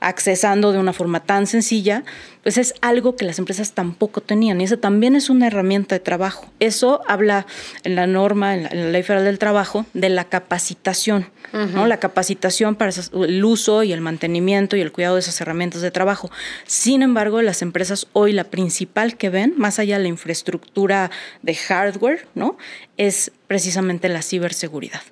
accesando 0.00 0.72
de 0.72 0.78
una 0.78 0.92
forma 0.92 1.20
tan 1.20 1.46
sencilla, 1.46 2.02
pues 2.44 2.58
es 2.58 2.74
algo 2.82 3.16
que 3.16 3.24
las 3.24 3.38
empresas 3.38 3.72
tampoco 3.72 4.20
tenían 4.20 4.60
y 4.60 4.64
eso 4.64 4.78
también 4.78 5.16
es 5.16 5.30
una 5.30 5.46
herramienta 5.46 5.94
de 5.94 6.00
trabajo. 6.00 6.46
Eso 6.60 7.00
habla 7.08 7.46
en 7.84 7.96
la 7.96 8.06
norma, 8.06 8.54
en 8.54 8.64
la, 8.64 8.90
Ley 8.90 9.02
Federal 9.02 9.24
del 9.24 9.38
Trabajo, 9.38 9.86
de 9.94 10.10
la 10.10 10.24
capacitación, 10.24 11.26
¿no? 11.52 11.86
La 11.86 11.98
capacitación 11.98 12.74
para 12.74 12.92
el 13.14 13.44
uso 13.44 13.82
y 13.82 13.92
el 13.92 14.02
mantenimiento 14.02 14.76
y 14.76 14.82
el 14.82 14.92
cuidado 14.92 15.14
de 15.14 15.20
esas 15.20 15.40
herramientas 15.40 15.80
de 15.80 15.90
trabajo. 15.90 16.30
Sin 16.66 17.00
embargo, 17.00 17.40
las 17.40 17.62
empresas 17.62 18.08
hoy 18.12 18.32
la 18.32 18.44
principal 18.44 19.03
que 19.12 19.30
ven, 19.30 19.54
más 19.56 19.78
allá 19.78 19.98
de 19.98 20.04
la 20.04 20.08
infraestructura 20.08 21.10
de 21.42 21.54
hardware, 21.54 22.26
¿no? 22.34 22.56
Es 22.96 23.30
precisamente 23.46 24.08
la 24.08 24.22
ciberseguridad. 24.22 25.02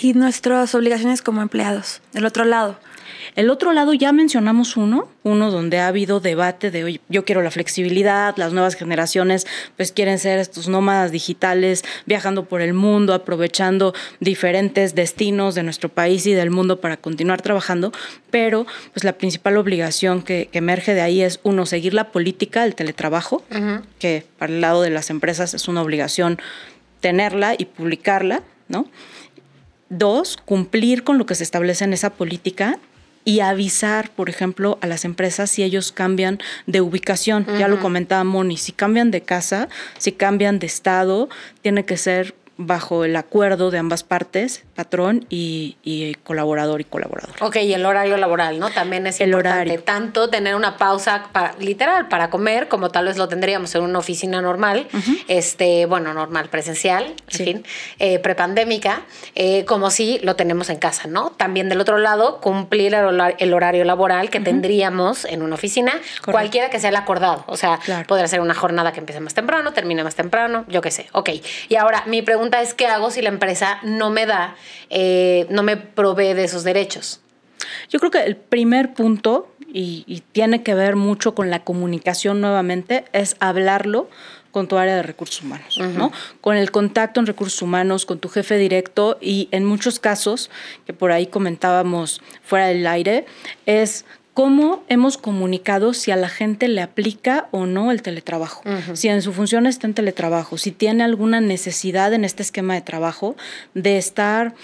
Y 0.00 0.14
nuestras 0.14 0.74
obligaciones 0.74 1.20
como 1.20 1.42
empleados, 1.42 2.00
del 2.12 2.24
otro 2.24 2.44
lado. 2.44 2.78
El 3.34 3.50
otro 3.50 3.72
lado 3.72 3.94
ya 3.94 4.12
mencionamos 4.12 4.76
uno, 4.76 5.08
uno 5.22 5.50
donde 5.50 5.78
ha 5.78 5.88
habido 5.88 6.20
debate 6.20 6.70
de, 6.70 6.84
oye, 6.84 7.00
yo 7.08 7.24
quiero 7.24 7.42
la 7.42 7.50
flexibilidad, 7.50 8.36
las 8.36 8.52
nuevas 8.52 8.74
generaciones 8.74 9.46
pues 9.76 9.92
quieren 9.92 10.18
ser 10.18 10.38
estos 10.38 10.68
nómadas 10.68 11.12
digitales, 11.12 11.84
viajando 12.06 12.44
por 12.44 12.60
el 12.60 12.74
mundo, 12.74 13.14
aprovechando 13.14 13.94
diferentes 14.20 14.94
destinos 14.94 15.54
de 15.54 15.62
nuestro 15.62 15.88
país 15.88 16.26
y 16.26 16.32
del 16.32 16.50
mundo 16.50 16.80
para 16.80 16.96
continuar 16.96 17.42
trabajando, 17.42 17.92
pero 18.30 18.66
pues 18.92 19.04
la 19.04 19.12
principal 19.12 19.56
obligación 19.56 20.22
que, 20.22 20.48
emerge 20.52 20.94
de 20.94 21.02
ahí 21.02 21.22
es, 21.22 21.40
uno, 21.44 21.66
seguir 21.66 21.94
la 21.94 22.10
política 22.10 22.62
del 22.62 22.74
teletrabajo, 22.74 23.42
que 23.98 24.24
para 24.38 24.52
el 24.52 24.60
lado 24.60 24.82
de 24.82 24.90
las 24.90 25.10
empresas 25.10 25.54
es 25.54 25.68
una 25.68 25.82
obligación 25.82 26.38
tenerla 27.00 27.54
y 27.56 27.66
publicarla, 27.66 28.42
¿no? 28.68 28.86
Dos, 29.88 30.36
cumplir 30.36 31.04
con 31.04 31.16
lo 31.16 31.26
que 31.26 31.34
se 31.34 31.44
establece 31.44 31.84
en 31.84 31.92
esa 31.92 32.10
política 32.10 32.78
y 33.24 33.40
avisar, 33.40 34.10
por 34.10 34.30
ejemplo, 34.30 34.78
a 34.80 34.86
las 34.86 35.04
empresas 35.04 35.50
si 35.50 35.62
ellos 35.62 35.92
cambian 35.92 36.38
de 36.66 36.80
ubicación. 36.80 37.46
Ya 37.58 37.68
lo 37.68 37.80
comentaba 37.80 38.24
Moni, 38.24 38.56
si 38.56 38.72
cambian 38.72 39.10
de 39.10 39.22
casa, 39.22 39.68
si 39.98 40.12
cambian 40.12 40.58
de 40.58 40.66
estado, 40.66 41.28
tiene 41.62 41.84
que 41.84 41.96
ser 41.96 42.34
bajo 42.58 43.04
el 43.04 43.14
acuerdo 43.14 43.70
de 43.70 43.78
ambas 43.78 44.02
partes, 44.02 44.64
patrón 44.74 45.26
y, 45.30 46.16
colaborador 46.24 46.80
y 46.80 46.84
colaborador. 46.84 47.36
Ok, 47.40 47.56
y 47.56 47.72
el 47.72 47.86
horario 47.86 48.16
laboral, 48.16 48.58
¿no? 48.58 48.70
También 48.70 49.06
es 49.06 49.20
el 49.20 49.28
importante. 49.28 49.60
Horario. 49.70 49.84
Tanto 49.84 50.28
tener 50.28 50.56
una 50.56 50.76
pausa 50.76 51.28
literal 51.60 52.08
para 52.08 52.30
comer, 52.30 52.66
como 52.66 52.90
tal 52.90 53.06
vez 53.06 53.16
lo 53.16 53.28
tendríamos 53.28 53.74
en 53.76 53.82
una 53.82 54.00
oficina 54.00 54.42
normal, 54.42 54.88
este, 55.28 55.86
bueno, 55.86 56.12
normal, 56.12 56.48
presencial, 56.48 57.14
en 57.30 57.46
fin, 57.46 57.64
eh, 58.00 58.18
prepandémica, 58.18 59.02
eh, 59.36 59.64
como 59.64 59.90
si 59.90 60.18
lo 60.24 60.34
tenemos 60.34 60.68
en 60.68 60.78
casa, 60.78 61.06
¿no? 61.06 61.30
También 61.30 61.68
del 61.68 61.80
otro 61.80 61.98
lado, 61.98 62.40
cumplir 62.40 62.94
el, 62.94 63.54
horario 63.54 63.84
laboral 63.84 64.30
que 64.30 64.40
tendríamos 64.40 65.24
en 65.24 65.42
una 65.42 65.54
oficina, 65.54 65.92
cualquiera 66.24 66.70
que 66.70 66.80
sea 66.80 66.90
el 66.90 66.96
acordado. 66.96 67.44
O 67.46 67.56
sea, 67.56 67.78
podrá 68.08 68.26
ser 68.26 68.40
una 68.40 68.54
jornada 68.54 68.92
que 68.92 68.98
empiece 68.98 69.20
más 69.20 69.34
temprano, 69.34 69.72
termine 69.72 70.02
más 70.02 70.16
temprano, 70.16 70.64
yo 70.66 70.80
qué 70.80 70.90
sé. 70.90 71.06
Ok, 71.12 71.30
y 71.68 71.76
ahora 71.76 72.02
mi 72.06 72.22
pregunta 72.22 72.47
es 72.56 72.74
qué 72.74 72.86
hago 72.86 73.10
si 73.10 73.22
la 73.22 73.28
empresa 73.28 73.78
no 73.82 74.10
me 74.10 74.26
da, 74.26 74.56
eh, 74.90 75.46
no 75.50 75.62
me 75.62 75.76
provee 75.76 76.34
de 76.34 76.44
esos 76.44 76.64
derechos. 76.64 77.20
Yo 77.88 77.98
creo 77.98 78.10
que 78.10 78.22
el 78.22 78.36
primer 78.36 78.94
punto, 78.94 79.52
y, 79.72 80.22
tiene 80.32 80.62
que 80.62 80.74
ver 80.74 80.96
mucho 80.96 81.34
con 81.34 81.50
la 81.50 81.64
comunicación 81.64 82.40
nuevamente, 82.40 83.04
es 83.12 83.36
hablarlo 83.40 84.08
con 84.50 84.66
tu 84.66 84.78
área 84.78 84.96
de 84.96 85.02
recursos 85.02 85.42
humanos, 85.42 85.78
¿no? 85.78 86.10
Con 86.40 86.56
el 86.56 86.70
contacto 86.70 87.20
en 87.20 87.26
recursos 87.26 87.60
humanos, 87.60 88.06
con 88.06 88.18
tu 88.18 88.28
jefe 88.28 88.56
directo 88.56 89.18
y 89.20 89.48
en 89.50 89.64
muchos 89.64 90.00
casos, 90.00 90.50
que 90.86 90.94
por 90.94 91.12
ahí 91.12 91.26
comentábamos 91.26 92.22
fuera 92.42 92.68
del 92.68 92.86
aire, 92.86 93.26
es 93.66 94.06
cómo 94.38 94.84
hemos 94.88 95.18
comunicado 95.18 95.92
si 95.92 96.12
a 96.12 96.16
la 96.16 96.28
gente 96.28 96.68
le 96.68 96.80
aplica 96.80 97.48
o 97.50 97.66
no 97.66 97.90
el 97.90 98.02
teletrabajo, 98.02 98.62
si 98.92 99.08
en 99.08 99.20
su 99.20 99.32
función 99.32 99.66
está 99.66 99.88
en 99.88 99.94
teletrabajo, 99.94 100.58
si 100.58 100.70
tiene 100.70 101.02
alguna 101.02 101.40
necesidad 101.40 102.12
en 102.12 102.24
este 102.24 102.44
esquema 102.44 102.74
de 102.74 102.80
trabajo 102.80 103.34
de 103.74 103.98
estar 103.98 104.54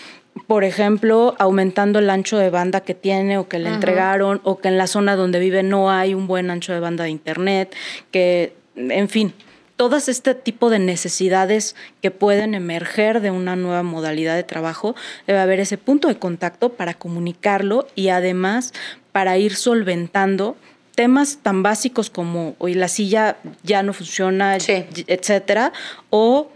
por 0.46 0.62
ejemplo, 0.62 1.34
aumentando 1.40 1.98
el 1.98 2.08
ancho 2.08 2.38
de 2.38 2.50
banda 2.50 2.82
que 2.82 2.94
tiene 2.94 3.36
o 3.36 3.48
que 3.48 3.58
le 3.58 3.68
entregaron 3.68 4.40
o 4.44 4.58
que 4.58 4.68
en 4.68 4.78
la 4.78 4.86
zona 4.86 5.16
donde 5.16 5.40
vive 5.40 5.64
no 5.64 5.90
hay 5.90 6.14
un 6.14 6.28
buen 6.28 6.52
ancho 6.52 6.72
de 6.72 6.78
banda 6.78 7.02
de 7.02 7.10
internet, 7.10 7.74
que, 8.12 8.54
en 8.76 9.08
fin, 9.08 9.32
todas 9.76 10.08
este 10.08 10.34
tipo 10.34 10.70
de 10.70 10.78
necesidades 10.78 11.74
que 12.00 12.10
pueden 12.10 12.54
emerger 12.54 13.20
de 13.20 13.30
una 13.30 13.56
nueva 13.56 13.82
modalidad 13.82 14.36
de 14.36 14.44
trabajo, 14.44 14.94
debe 15.26 15.40
haber 15.40 15.60
ese 15.60 15.78
punto 15.78 16.08
de 16.08 16.18
contacto 16.18 16.70
para 16.70 16.94
comunicarlo 16.94 17.86
y 17.94 18.08
además 18.08 18.72
para 19.12 19.36
ir 19.38 19.54
solventando 19.56 20.56
temas 20.94 21.38
tan 21.42 21.62
básicos 21.62 22.08
como 22.10 22.54
hoy 22.58 22.74
la 22.74 22.88
silla 22.88 23.36
ya 23.62 23.82
no 23.82 23.92
funciona, 23.92 24.56
etcétera, 24.56 25.72
o 26.10 26.50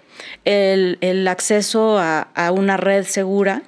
el, 0.44 1.26
acceso 1.28 1.98
a, 1.98 2.22
a, 2.34 2.52
una 2.52 2.76
red 2.76 3.04
segura 3.04 3.62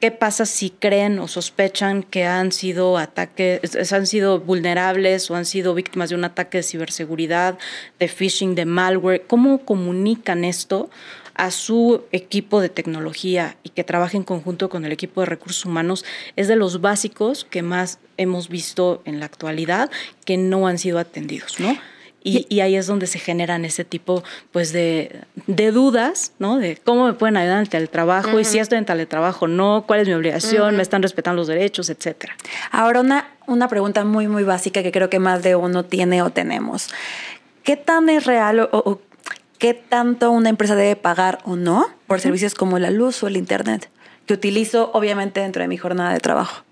¿Qué 0.00 0.12
pasa 0.12 0.46
si 0.46 0.70
creen 0.70 1.18
o 1.18 1.26
sospechan 1.26 2.04
que 2.04 2.24
han 2.24 2.52
sido 2.52 2.98
ataques, 2.98 3.92
han 3.92 4.06
sido 4.06 4.38
vulnerables 4.38 5.28
o 5.28 5.34
han 5.34 5.44
sido 5.44 5.74
víctimas 5.74 6.10
de 6.10 6.14
un 6.14 6.22
ataque 6.22 6.58
de 6.58 6.62
ciberseguridad, 6.62 7.58
de 7.98 8.06
phishing, 8.06 8.54
de 8.54 8.64
malware? 8.64 9.26
¿Cómo 9.26 9.64
comunican 9.64 10.44
esto 10.44 10.88
a 11.34 11.50
su 11.50 12.04
equipo 12.12 12.60
de 12.60 12.68
tecnología 12.68 13.56
y 13.64 13.70
que 13.70 13.82
trabaje 13.82 14.16
en 14.16 14.22
conjunto 14.22 14.68
con 14.68 14.84
el 14.84 14.92
equipo 14.92 15.22
de 15.22 15.26
recursos 15.26 15.64
humanos? 15.64 16.04
Es 16.36 16.46
de 16.46 16.54
los 16.54 16.80
básicos 16.80 17.44
que 17.44 17.62
más 17.62 17.98
hemos 18.18 18.48
visto 18.48 19.02
en 19.04 19.18
la 19.18 19.26
actualidad 19.26 19.90
que 20.24 20.36
no 20.36 20.68
han 20.68 20.78
sido 20.78 21.00
atendidos, 21.00 21.58
¿no? 21.58 21.76
Y, 22.28 22.60
ahí 22.60 22.76
es 22.76 22.86
donde 22.86 23.06
se 23.06 23.18
generan 23.18 23.64
ese 23.64 23.84
tipo 23.84 24.22
pues 24.52 24.72
de, 24.72 25.24
dudas, 25.46 26.32
¿no? 26.38 26.58
De 26.58 26.76
cómo 26.76 27.06
me 27.06 27.14
pueden 27.14 27.36
ayudar 27.38 27.56
en 27.56 27.62
el 27.62 27.68
teletrabajo 27.70 28.38
y 28.38 28.44
si 28.44 28.58
estoy 28.58 28.78
en 28.78 28.84
teletrabajo 28.84 29.48
no, 29.48 29.84
cuál 29.86 30.00
es 30.00 30.08
mi 30.08 30.14
obligación, 30.14 30.76
me 30.76 30.82
están 30.82 31.02
respetando 31.02 31.36
los 31.38 31.46
derechos, 31.46 31.88
etcétera. 31.88 32.36
Ahora 32.70 33.00
una, 33.00 33.28
una 33.46 33.68
pregunta 33.68 34.04
muy, 34.04 34.28
muy 34.28 34.44
básica 34.44 34.82
que 34.82 34.92
creo 34.92 35.08
que 35.08 35.18
más 35.18 35.42
de 35.42 35.56
uno 35.56 35.84
tiene 35.84 36.22
o 36.22 36.30
tenemos. 36.30 36.88
¿Qué 37.62 37.76
tan 37.76 38.08
es 38.08 38.26
real 38.26 38.68
o, 38.72 39.00
qué 39.58 39.74
tanto 39.74 40.30
una 40.30 40.50
empresa 40.50 40.74
debe 40.74 40.96
pagar 40.96 41.38
o 41.44 41.56
no 41.56 41.86
por 42.06 42.20
servicios 42.20 42.54
como 42.54 42.78
la 42.78 42.90
luz 42.90 43.22
o 43.22 43.26
el 43.26 43.36
internet? 43.36 43.90
Que 44.26 44.34
utilizo 44.34 44.90
obviamente 44.92 45.40
dentro 45.40 45.62
de 45.62 45.68
mi 45.68 45.78
jornada 45.78 46.12
de 46.12 46.20
trabajo. 46.20 46.62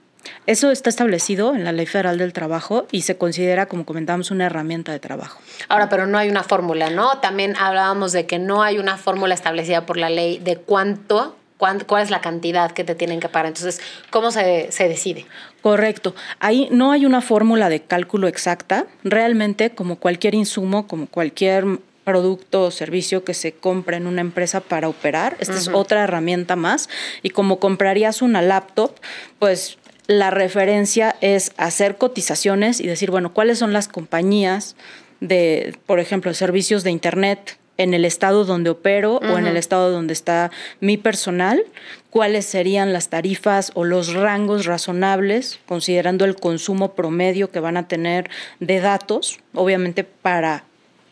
Eso 0.46 0.70
está 0.70 0.90
establecido 0.90 1.54
en 1.54 1.64
la 1.64 1.72
Ley 1.72 1.86
Federal 1.86 2.18
del 2.18 2.32
Trabajo 2.32 2.86
y 2.90 3.02
se 3.02 3.16
considera, 3.16 3.66
como 3.66 3.84
comentábamos, 3.84 4.30
una 4.30 4.46
herramienta 4.46 4.92
de 4.92 5.00
trabajo. 5.00 5.40
Ahora, 5.68 5.88
pero 5.88 6.06
no 6.06 6.18
hay 6.18 6.28
una 6.28 6.42
fórmula, 6.42 6.90
¿no? 6.90 7.18
También 7.18 7.56
hablábamos 7.56 8.12
de 8.12 8.26
que 8.26 8.38
no 8.38 8.62
hay 8.62 8.78
una 8.78 8.96
fórmula 8.96 9.34
establecida 9.34 9.86
por 9.86 9.96
la 9.96 10.10
ley 10.10 10.38
de 10.38 10.56
cuánto 10.56 11.36
cuál 11.58 12.02
es 12.02 12.10
la 12.10 12.20
cantidad 12.20 12.70
que 12.72 12.84
te 12.84 12.94
tienen 12.94 13.20
que 13.20 13.28
pagar. 13.28 13.46
Entonces, 13.46 13.80
¿cómo 14.10 14.30
se, 14.30 14.70
se, 14.70 14.88
decide? 14.88 15.26
Correcto. 15.62 16.14
Ahí 16.38 16.68
no 16.70 16.92
hay 16.92 17.06
una 17.06 17.20
fórmula 17.20 17.68
de 17.68 17.80
cálculo 17.80 18.28
exacta. 18.28 18.86
Realmente, 19.04 19.70
como 19.70 19.96
cualquier 19.96 20.34
insumo, 20.34 20.86
como 20.86 21.06
cualquier 21.06 21.64
producto 22.04 22.62
o 22.62 22.70
servicio 22.70 23.24
que 23.24 23.34
se 23.34 23.52
compra 23.52 23.96
en 23.96 24.06
una 24.06 24.20
empresa 24.20 24.60
para 24.60 24.88
operar, 24.88 25.36
esta 25.40 25.54
es 25.54 25.68
otra 25.68 26.04
herramienta 26.04 26.54
más. 26.54 26.88
Y 27.22 27.30
como 27.30 27.58
comprarías 27.58 28.22
una 28.22 28.42
laptop, 28.42 28.92
pues 29.38 29.78
la 30.06 30.30
referencia 30.30 31.16
es 31.20 31.52
hacer 31.56 31.96
cotizaciones 31.96 32.80
y 32.80 32.86
decir, 32.86 33.10
bueno, 33.10 33.32
cuáles 33.32 33.58
son 33.58 33.72
las 33.72 33.88
compañías 33.88 34.76
de, 35.20 35.76
por 35.86 36.00
ejemplo, 36.00 36.32
servicios 36.34 36.84
de 36.84 36.90
Internet 36.90 37.58
en 37.78 37.92
el 37.94 38.04
estado 38.04 38.44
donde 38.44 38.70
opero 38.70 39.16
o 39.16 39.38
en 39.38 39.46
el 39.46 39.56
estado 39.56 39.90
donde 39.90 40.14
está 40.14 40.50
mi 40.80 40.96
personal, 40.96 41.62
cuáles 42.10 42.46
serían 42.46 42.92
las 42.92 43.10
tarifas 43.10 43.70
o 43.74 43.84
los 43.84 44.14
rangos 44.14 44.64
razonables, 44.64 45.58
considerando 45.66 46.24
el 46.24 46.36
consumo 46.36 46.94
promedio 46.94 47.50
que 47.50 47.60
van 47.60 47.76
a 47.76 47.86
tener 47.86 48.30
de 48.60 48.80
datos, 48.80 49.40
obviamente 49.52 50.04
para 50.04 50.64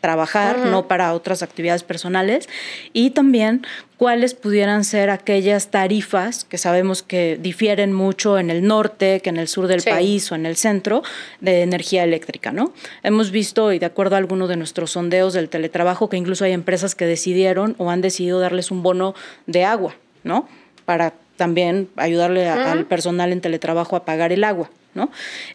trabajar, 0.04 0.58
no 0.66 0.86
para 0.86 1.14
otras 1.14 1.42
actividades 1.42 1.82
personales, 1.82 2.46
y 2.92 3.12
también 3.12 3.66
cuáles 3.96 4.34
pudieran 4.34 4.84
ser 4.84 5.08
aquellas 5.08 5.68
tarifas 5.68 6.44
que 6.44 6.58
sabemos 6.58 7.02
que 7.02 7.38
difieren 7.40 7.94
mucho 7.94 8.38
en 8.38 8.50
el 8.50 8.66
norte, 8.66 9.20
que 9.20 9.30
en 9.30 9.38
el 9.38 9.48
sur 9.48 9.66
del 9.66 9.82
país 9.82 10.30
o 10.30 10.34
en 10.34 10.44
el 10.44 10.56
centro 10.56 11.02
de 11.40 11.62
energía 11.62 12.04
eléctrica, 12.04 12.52
¿no? 12.52 12.74
Hemos 13.02 13.30
visto, 13.30 13.72
y 13.72 13.78
de 13.78 13.86
acuerdo 13.86 14.16
a 14.16 14.18
algunos 14.18 14.50
de 14.50 14.58
nuestros 14.58 14.90
sondeos 14.90 15.32
del 15.32 15.48
teletrabajo, 15.48 16.10
que 16.10 16.18
incluso 16.18 16.44
hay 16.44 16.52
empresas 16.52 16.94
que 16.94 17.06
decidieron 17.06 17.74
o 17.78 17.88
han 17.90 18.02
decidido 18.02 18.40
darles 18.40 18.70
un 18.70 18.82
bono 18.82 19.14
de 19.46 19.64
agua, 19.64 19.94
¿no? 20.22 20.46
Para 20.84 21.14
también 21.38 21.88
ayudarle 21.96 22.46
al 22.50 22.84
personal 22.84 23.32
en 23.32 23.40
teletrabajo 23.40 23.96
a 23.96 24.04
pagar 24.04 24.32
el 24.32 24.44
agua, 24.44 24.68
¿no? 24.92 25.10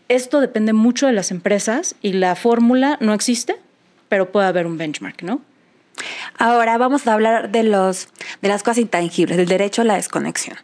Esto 0.08 0.42
depende 0.42 0.74
mucho 0.74 1.06
de 1.06 1.14
las 1.14 1.30
empresas 1.30 1.94
y 2.02 2.14
la 2.14 2.36
fórmula 2.36 2.98
no 3.00 3.14
existe, 3.14 3.58
pero 4.10 4.32
puede 4.32 4.48
haber 4.48 4.68
un 4.68 4.78
benchmark, 4.78 5.24
¿no? 5.24 5.42
Ahora 6.38 6.78
vamos 6.78 7.08
a 7.08 7.14
hablar 7.14 7.52
de 7.52 7.64
los 7.64 8.08
de 8.42 8.50
las 8.50 8.64
cosas 8.64 8.80
intangibles, 8.80 9.38
del 9.38 9.48
derecho 9.48 9.82
a 9.82 9.86
la 9.86 9.96
desconexión. 9.96 10.58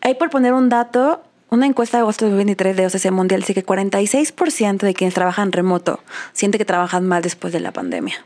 Ahí 0.00 0.14
por 0.14 0.30
poner 0.30 0.54
un 0.54 0.68
dato, 0.68 1.22
una 1.50 1.66
encuesta 1.66 1.98
de 1.98 2.02
agosto 2.02 2.24
de 2.24 2.30
2023 2.30 2.76
de 2.76 2.86
OCC 2.86 3.10
Mundial 3.10 3.40
dice 3.40 3.54
que 3.54 3.66
46% 3.66 4.78
de 4.78 4.94
quienes 4.94 5.14
trabajan 5.14 5.52
remoto 5.52 6.00
siente 6.32 6.58
que 6.58 6.64
trabajan 6.64 7.06
más 7.06 7.22
después 7.22 7.52
de 7.52 7.60
la 7.60 7.72
pandemia. 7.72 8.24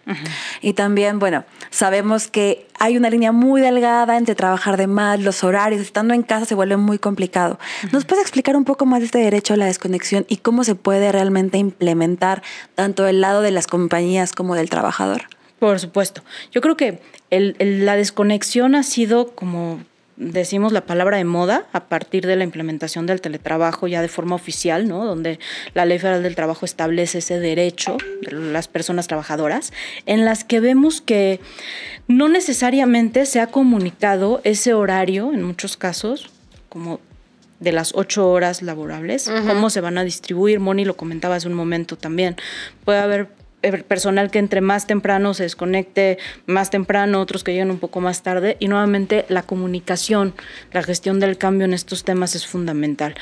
Y 0.60 0.74
también, 0.74 1.18
bueno, 1.18 1.44
sabemos 1.70 2.28
que 2.28 2.66
hay 2.78 2.96
una 2.96 3.10
línea 3.10 3.32
muy 3.32 3.60
delgada 3.60 4.18
entre 4.18 4.34
trabajar 4.34 4.76
de 4.76 4.86
más, 4.86 5.20
los 5.20 5.42
horarios, 5.42 5.80
estando 5.80 6.12
en 6.14 6.22
casa 6.22 6.44
se 6.44 6.54
vuelve 6.54 6.76
muy 6.76 6.98
complicado. 6.98 7.58
¿Nos 7.92 8.04
puedes 8.04 8.22
explicar 8.22 8.56
un 8.56 8.64
poco 8.64 8.84
más 8.86 9.00
de 9.00 9.06
este 9.06 9.18
derecho 9.18 9.54
a 9.54 9.56
la 9.56 9.66
desconexión 9.66 10.26
y 10.28 10.38
cómo 10.38 10.64
se 10.64 10.74
puede 10.74 11.10
realmente 11.10 11.58
implementar 11.58 12.42
tanto 12.74 13.04
del 13.04 13.20
lado 13.20 13.40
de 13.40 13.50
las 13.50 13.66
compañías 13.66 14.32
como 14.32 14.54
del 14.54 14.68
trabajador? 14.68 15.22
Por 15.58 15.80
supuesto. 15.80 16.22
Yo 16.52 16.60
creo 16.60 16.76
que 16.76 17.00
la 17.30 17.96
desconexión 17.96 18.74
ha 18.74 18.82
sido 18.82 19.34
como 19.34 19.80
decimos 20.16 20.72
la 20.72 20.86
palabra 20.86 21.16
de 21.16 21.24
moda 21.24 21.66
a 21.72 21.86
partir 21.86 22.26
de 22.26 22.36
la 22.36 22.44
implementación 22.44 23.06
del 23.06 23.20
teletrabajo 23.20 23.88
ya 23.88 24.00
de 24.02 24.08
forma 24.08 24.34
oficial, 24.34 24.88
¿no? 24.88 25.04
Donde 25.04 25.38
la 25.74 25.84
Ley 25.84 25.98
Federal 25.98 26.22
del 26.22 26.36
Trabajo 26.36 26.64
establece 26.64 27.18
ese 27.18 27.40
derecho 27.40 27.96
de 28.22 28.32
las 28.32 28.68
personas 28.68 29.08
trabajadoras, 29.08 29.72
en 30.06 30.24
las 30.24 30.44
que 30.44 30.60
vemos 30.60 31.00
que 31.00 31.40
no 32.06 32.28
necesariamente 32.28 33.26
se 33.26 33.40
ha 33.40 33.48
comunicado 33.48 34.40
ese 34.44 34.74
horario, 34.74 35.32
en 35.32 35.42
muchos 35.42 35.76
casos, 35.76 36.30
como 36.68 37.00
de 37.60 37.72
las 37.72 37.92
ocho 37.94 38.28
horas 38.28 38.62
laborables, 38.62 39.30
cómo 39.46 39.70
se 39.70 39.80
van 39.80 39.96
a 39.96 40.04
distribuir. 40.04 40.60
Moni 40.60 40.84
lo 40.84 40.96
comentaba 40.96 41.36
hace 41.36 41.48
un 41.48 41.54
momento 41.54 41.96
también. 41.96 42.36
Puede 42.84 42.98
haber 42.98 43.28
personal 43.86 44.30
que 44.30 44.38
entre 44.38 44.60
más 44.60 44.86
temprano 44.86 45.34
se 45.34 45.44
desconecte 45.44 46.18
más 46.46 46.70
temprano, 46.70 47.20
otros 47.20 47.44
que 47.44 47.52
lleguen 47.52 47.70
un 47.70 47.78
poco 47.78 48.00
más 48.00 48.22
tarde. 48.22 48.56
Y 48.60 48.68
nuevamente 48.68 49.24
la 49.28 49.42
comunicación, 49.42 50.34
la 50.72 50.82
gestión 50.82 51.20
del 51.20 51.38
cambio 51.38 51.64
en 51.64 51.74
estos 51.74 52.04
temas 52.04 52.34
es 52.34 52.46
fundamental 52.46 53.14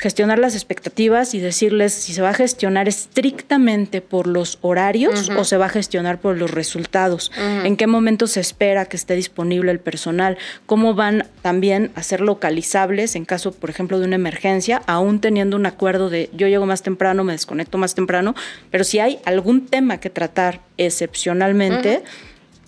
gestionar 0.00 0.38
las 0.38 0.54
expectativas 0.54 1.34
y 1.34 1.40
decirles 1.40 1.92
si 1.92 2.14
se 2.14 2.22
va 2.22 2.30
a 2.30 2.34
gestionar 2.34 2.88
estrictamente 2.88 4.00
por 4.00 4.26
los 4.26 4.56
horarios 4.62 5.28
o 5.36 5.44
se 5.44 5.58
va 5.58 5.66
a 5.66 5.68
gestionar 5.68 6.18
por 6.18 6.38
los 6.38 6.50
resultados, 6.50 7.30
en 7.36 7.76
qué 7.76 7.86
momento 7.86 8.26
se 8.26 8.40
espera 8.40 8.86
que 8.86 8.96
esté 8.96 9.14
disponible 9.14 9.70
el 9.70 9.78
personal, 9.78 10.38
cómo 10.64 10.94
van 10.94 11.26
también 11.42 11.90
a 11.96 12.02
ser 12.02 12.22
localizables 12.22 13.14
en 13.14 13.26
caso, 13.26 13.52
por 13.52 13.68
ejemplo, 13.68 13.98
de 13.98 14.06
una 14.06 14.14
emergencia, 14.14 14.80
aún 14.86 15.20
teniendo 15.20 15.56
un 15.58 15.66
acuerdo 15.66 16.08
de 16.08 16.30
yo 16.32 16.48
llego 16.48 16.64
más 16.64 16.82
temprano, 16.82 17.22
me 17.22 17.32
desconecto 17.32 17.76
más 17.76 17.94
temprano, 17.94 18.34
pero 18.70 18.84
si 18.84 19.00
hay 19.00 19.18
algún 19.26 19.66
tema 19.66 20.00
que 20.00 20.08
tratar 20.08 20.60
excepcionalmente, 20.78 22.02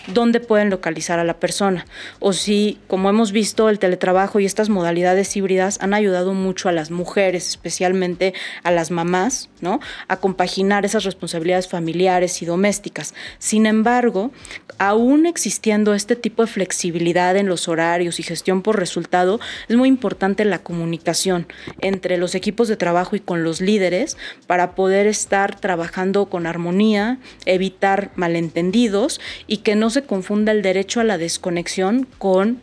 dónde 0.06 0.40
pueden 0.40 0.70
localizar 0.70 1.18
a 1.18 1.24
la 1.24 1.38
persona. 1.38 1.86
O 2.18 2.32
si, 2.32 2.78
como 2.88 3.10
hemos 3.10 3.32
visto, 3.32 3.68
el 3.68 3.78
teletrabajo 3.78 4.40
y 4.40 4.46
estas 4.46 4.68
modalidades 4.68 5.36
híbridas 5.36 5.78
han 5.80 5.94
ayudado 5.94 6.34
mucho 6.34 6.68
a 6.68 6.72
las 6.72 6.90
mujeres, 6.90 7.48
especialmente 7.48 8.34
a 8.62 8.70
las 8.70 8.90
mamás, 8.90 9.48
¿no? 9.60 9.80
A 10.08 10.16
compaginar 10.16 10.84
esas 10.84 11.04
responsabilidades 11.04 11.68
familiares 11.68 12.42
y 12.42 12.46
domésticas. 12.46 13.14
Sin 13.38 13.66
embargo, 13.66 14.32
aún 14.78 15.26
existiendo 15.26 15.94
este 15.94 16.16
tipo 16.16 16.42
de 16.42 16.50
flexibilidad 16.50 17.36
en 17.36 17.46
los 17.46 17.68
horarios 17.68 18.18
y 18.18 18.22
gestión 18.22 18.62
por 18.62 18.78
resultado, 18.78 19.40
es 19.68 19.76
muy 19.76 19.88
importante 19.88 20.44
la 20.44 20.58
comunicación 20.58 21.46
entre 21.80 22.16
los 22.16 22.34
equipos 22.34 22.68
de 22.68 22.76
trabajo 22.76 23.16
y 23.16 23.20
con 23.20 23.44
los 23.44 23.60
líderes 23.60 24.16
para 24.46 24.74
poder 24.74 25.06
estar 25.06 25.58
trabajando 25.60 26.26
con 26.26 26.46
armonía, 26.46 27.18
evitar 27.46 28.10
malentendidos 28.16 29.20
y 29.46 29.58
que 29.58 29.76
no 29.76 29.90
se 29.92 30.02
confunda 30.02 30.50
el 30.50 30.62
derecho 30.62 31.00
a 31.00 31.04
la 31.04 31.18
desconexión 31.18 32.08
con 32.18 32.60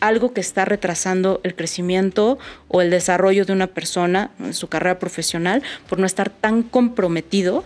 algo 0.00 0.32
que 0.32 0.40
está 0.40 0.64
retrasando 0.64 1.40
el 1.44 1.54
crecimiento 1.54 2.38
o 2.68 2.80
el 2.80 2.90
desarrollo 2.90 3.44
de 3.44 3.52
una 3.52 3.68
persona 3.68 4.30
en 4.40 4.54
su 4.54 4.68
carrera 4.68 4.98
profesional 4.98 5.62
por 5.88 5.98
no 5.98 6.06
estar 6.06 6.30
tan 6.30 6.62
comprometido 6.62 7.64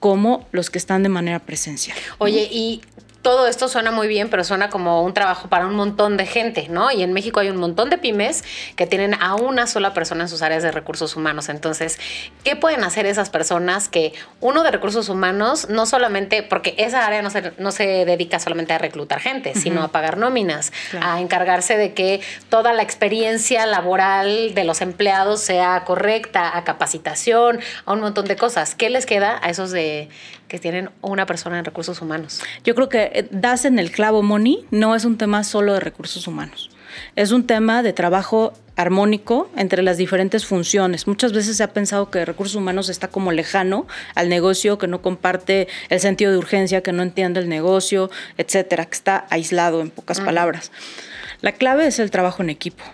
como 0.00 0.46
los 0.52 0.70
que 0.70 0.78
están 0.78 1.02
de 1.02 1.08
manera 1.08 1.40
presencial. 1.40 1.96
Oye, 2.18 2.48
y 2.50 2.80
todo 3.28 3.46
esto 3.46 3.68
suena 3.68 3.90
muy 3.90 4.08
bien, 4.08 4.30
pero 4.30 4.42
suena 4.42 4.70
como 4.70 5.02
un 5.02 5.12
trabajo 5.12 5.48
para 5.48 5.66
un 5.66 5.74
montón 5.74 6.16
de 6.16 6.24
gente, 6.24 6.68
¿no? 6.70 6.90
Y 6.90 7.02
en 7.02 7.12
México 7.12 7.40
hay 7.40 7.50
un 7.50 7.58
montón 7.58 7.90
de 7.90 7.98
pymes 7.98 8.42
que 8.74 8.86
tienen 8.86 9.12
a 9.20 9.34
una 9.34 9.66
sola 9.66 9.92
persona 9.92 10.22
en 10.22 10.30
sus 10.30 10.40
áreas 10.40 10.62
de 10.62 10.72
recursos 10.72 11.14
humanos. 11.14 11.50
Entonces, 11.50 11.98
¿qué 12.42 12.56
pueden 12.56 12.84
hacer 12.84 13.04
esas 13.04 13.28
personas 13.28 13.90
que 13.90 14.14
uno 14.40 14.62
de 14.62 14.70
recursos 14.70 15.10
humanos 15.10 15.68
no 15.68 15.84
solamente, 15.84 16.42
porque 16.42 16.74
esa 16.78 17.06
área 17.06 17.20
no 17.20 17.28
se, 17.28 17.52
no 17.58 17.70
se 17.70 18.06
dedica 18.06 18.38
solamente 18.38 18.72
a 18.72 18.78
reclutar 18.78 19.20
gente, 19.20 19.54
sino 19.54 19.82
a 19.82 19.88
pagar 19.88 20.16
nóminas, 20.16 20.72
a 20.98 21.20
encargarse 21.20 21.76
de 21.76 21.92
que 21.92 22.22
toda 22.48 22.72
la 22.72 22.82
experiencia 22.82 23.66
laboral 23.66 24.54
de 24.54 24.64
los 24.64 24.80
empleados 24.80 25.42
sea 25.42 25.84
correcta, 25.84 26.56
a 26.56 26.64
capacitación, 26.64 27.60
a 27.84 27.92
un 27.92 28.00
montón 28.00 28.24
de 28.24 28.36
cosas. 28.36 28.74
¿Qué 28.74 28.88
les 28.88 29.04
queda 29.04 29.38
a 29.42 29.50
esos 29.50 29.70
de 29.70 30.08
que 30.48 30.58
tienen 30.58 30.90
una 31.02 31.26
persona 31.26 31.58
en 31.58 31.64
recursos 31.64 32.00
humanos? 32.02 32.42
Yo 32.64 32.74
creo 32.74 32.88
que 32.88 33.10
eh, 33.14 33.28
das 33.30 33.64
en 33.64 33.78
el 33.78 33.90
clavo, 33.90 34.22
Moni, 34.22 34.64
no 34.70 34.94
es 34.94 35.04
un 35.04 35.18
tema 35.18 35.44
solo 35.44 35.74
de 35.74 35.80
recursos 35.80 36.26
humanos. 36.26 36.70
Es 37.16 37.30
un 37.32 37.46
tema 37.46 37.82
de 37.82 37.92
trabajo 37.92 38.54
armónico 38.76 39.50
entre 39.56 39.82
las 39.82 39.96
diferentes 39.96 40.46
funciones. 40.46 41.06
Muchas 41.06 41.32
veces 41.32 41.56
se 41.56 41.64
ha 41.64 41.72
pensado 41.72 42.10
que 42.10 42.24
recursos 42.24 42.54
humanos 42.54 42.88
está 42.88 43.08
como 43.08 43.32
lejano 43.32 43.86
al 44.14 44.28
negocio, 44.28 44.78
que 44.78 44.86
no 44.86 45.02
comparte 45.02 45.68
el 45.88 46.00
sentido 46.00 46.30
de 46.30 46.38
urgencia, 46.38 46.80
que 46.80 46.92
no 46.92 47.02
entiende 47.02 47.40
el 47.40 47.48
negocio, 47.48 48.10
etcétera, 48.36 48.86
que 48.86 48.94
está 48.94 49.26
aislado 49.30 49.80
en 49.80 49.90
pocas 49.90 50.20
palabras. 50.20 50.70
La 51.40 51.52
clave 51.52 51.86
es 51.88 51.98
el 51.98 52.10
trabajo 52.10 52.42
en 52.42 52.50
equipo, 52.50 52.84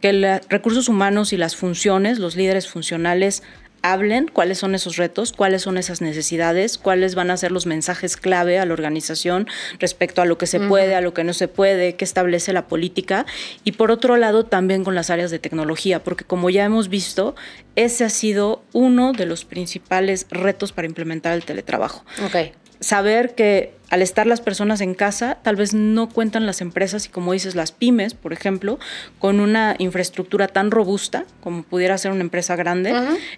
que 0.00 0.14
los 0.14 0.40
recursos 0.48 0.88
humanos 0.88 1.34
y 1.34 1.36
las 1.36 1.54
funciones, 1.54 2.18
los 2.18 2.34
líderes 2.34 2.68
funcionales 2.68 3.42
hablen 3.82 4.28
cuáles 4.28 4.58
son 4.58 4.74
esos 4.74 4.96
retos, 4.96 5.32
cuáles 5.32 5.62
son 5.62 5.78
esas 5.78 6.00
necesidades, 6.00 6.78
cuáles 6.78 7.14
van 7.14 7.30
a 7.30 7.36
ser 7.36 7.52
los 7.52 7.66
mensajes 7.66 8.16
clave 8.16 8.58
a 8.58 8.66
la 8.66 8.72
organización 8.72 9.46
respecto 9.78 10.22
a 10.22 10.24
lo 10.24 10.38
que 10.38 10.46
se 10.46 10.60
puede, 10.60 10.94
a 10.94 11.00
lo 11.00 11.14
que 11.14 11.24
no 11.24 11.32
se 11.32 11.48
puede, 11.48 11.94
qué 11.94 12.04
establece 12.04 12.52
la 12.52 12.66
política. 12.66 13.26
Y 13.64 13.72
por 13.72 13.90
otro 13.90 14.16
lado, 14.16 14.44
también 14.44 14.84
con 14.84 14.94
las 14.94 15.10
áreas 15.10 15.30
de 15.30 15.38
tecnología, 15.38 16.02
porque 16.02 16.24
como 16.24 16.50
ya 16.50 16.64
hemos 16.64 16.88
visto, 16.88 17.34
ese 17.76 18.04
ha 18.04 18.10
sido 18.10 18.64
uno 18.72 19.12
de 19.12 19.26
los 19.26 19.44
principales 19.44 20.26
retos 20.30 20.72
para 20.72 20.86
implementar 20.86 21.34
el 21.34 21.44
teletrabajo. 21.44 22.04
Okay 22.26 22.52
saber 22.80 23.34
que 23.34 23.74
al 23.88 24.02
estar 24.02 24.26
las 24.26 24.40
personas 24.40 24.80
en 24.80 24.94
casa, 24.94 25.38
tal 25.42 25.56
vez 25.56 25.72
no 25.72 26.08
cuentan 26.08 26.46
las 26.46 26.60
empresas 26.60 27.06
y 27.06 27.08
como 27.08 27.32
dices, 27.32 27.54
las 27.54 27.72
pymes, 27.72 28.14
por 28.14 28.32
ejemplo, 28.32 28.78
con 29.18 29.40
una 29.40 29.76
infraestructura 29.78 30.48
tan 30.48 30.70
robusta 30.70 31.24
como 31.40 31.62
pudiera 31.62 31.96
ser 31.98 32.10
una 32.10 32.22
empresa 32.22 32.56
grande, 32.56 32.94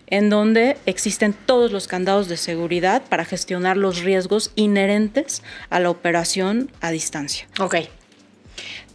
en 0.07 0.31
donde 0.31 0.79
existen 0.87 1.35
todos 1.35 1.70
los 1.70 1.87
candados 1.87 2.29
de 2.29 2.37
seguridad 2.37 3.03
para 3.09 3.24
gestionar 3.24 3.77
los 3.77 4.01
riesgos 4.03 4.53
inherentes 4.55 5.42
a 5.70 5.81
la 5.81 5.90
operación 5.90 6.70
a 6.81 6.90
distancia. 6.90 7.46
Ok. 7.61 7.77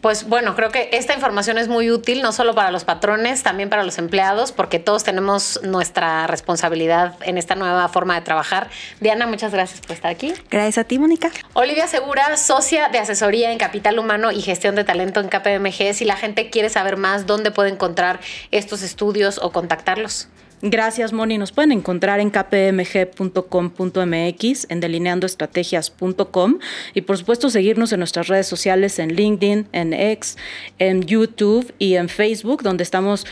Pues 0.02 0.28
bueno, 0.28 0.54
creo 0.56 0.70
que 0.70 0.90
esta 0.92 1.14
información 1.14 1.58
es 1.58 1.70
muy 1.70 1.90
útil, 1.90 2.22
no 2.22 2.34
solo 2.34 2.54
para 2.54 2.72
los 2.72 2.84
patrones, 2.84 3.42
también 3.42 3.70
para 3.70 3.84
los 3.84 3.98
empleados, 3.98 4.52
porque 4.52 4.78
todos 4.78 5.06
tenemos 5.06 5.62
nuestra 5.64 6.28
responsabilidad 6.28 7.16
en 7.22 7.38
esta 7.38 7.56
nueva 7.56 7.88
forma 7.88 8.16
de 8.16 8.22
trabajar. 8.22 8.70
Diana, 9.00 9.28
muchas 9.28 9.54
gracias 9.54 9.80
por 9.80 9.92
estar 9.92 10.12
aquí. 10.12 10.34
Gracias 10.52 10.78
a 10.80 10.84
ti, 10.84 11.00
Mónica. 11.00 11.32
Olivia 11.54 11.88
Segura, 11.88 12.36
socia 12.36 12.90
de 12.90 13.00
asesoría 13.00 13.54
en 13.54 13.58
capital 13.58 13.98
humano 13.98 14.34
y 14.34 14.42
gestión 14.42 14.76
de 14.76 14.84
talento 14.84 15.22
en 15.22 15.30
KPMG. 15.30 15.94
Si 15.94 16.04
la 16.04 16.18
gente 16.18 16.50
quiere 16.50 16.70
saber 16.70 16.98
más, 16.98 17.26
¿dónde 17.26 17.52
puede 17.52 17.70
encontrar 17.70 18.20
estos 18.52 18.82
estudios 18.82 19.40
o 19.42 19.54
contactarlos? 19.54 20.28
Gracias, 20.66 21.12
Moni. 21.12 21.38
Nos 21.38 21.52
pueden 21.52 21.74
encontrar 21.74 22.22
en 22.22 22.30
kpmg.com.mx, 22.30 23.26
en 24.70 24.80
delineandoestrategias.com 24.80 26.60
y 26.94 27.02
por 27.02 27.18
supuesto 27.18 27.50
seguirnos 27.50 27.92
en 27.92 28.00
nuestras 28.00 28.30
redes 28.30 28.48
sociales 28.48 28.98
en 28.98 29.14
LinkedIn, 29.14 29.68
en 29.74 29.94
X, 29.94 30.38
en 30.80 31.02
YouTube 31.02 31.74
y 31.80 31.96
en 31.96 32.08
Facebook, 32.08 32.64
donde 32.64 32.84
estamos 32.84 33.26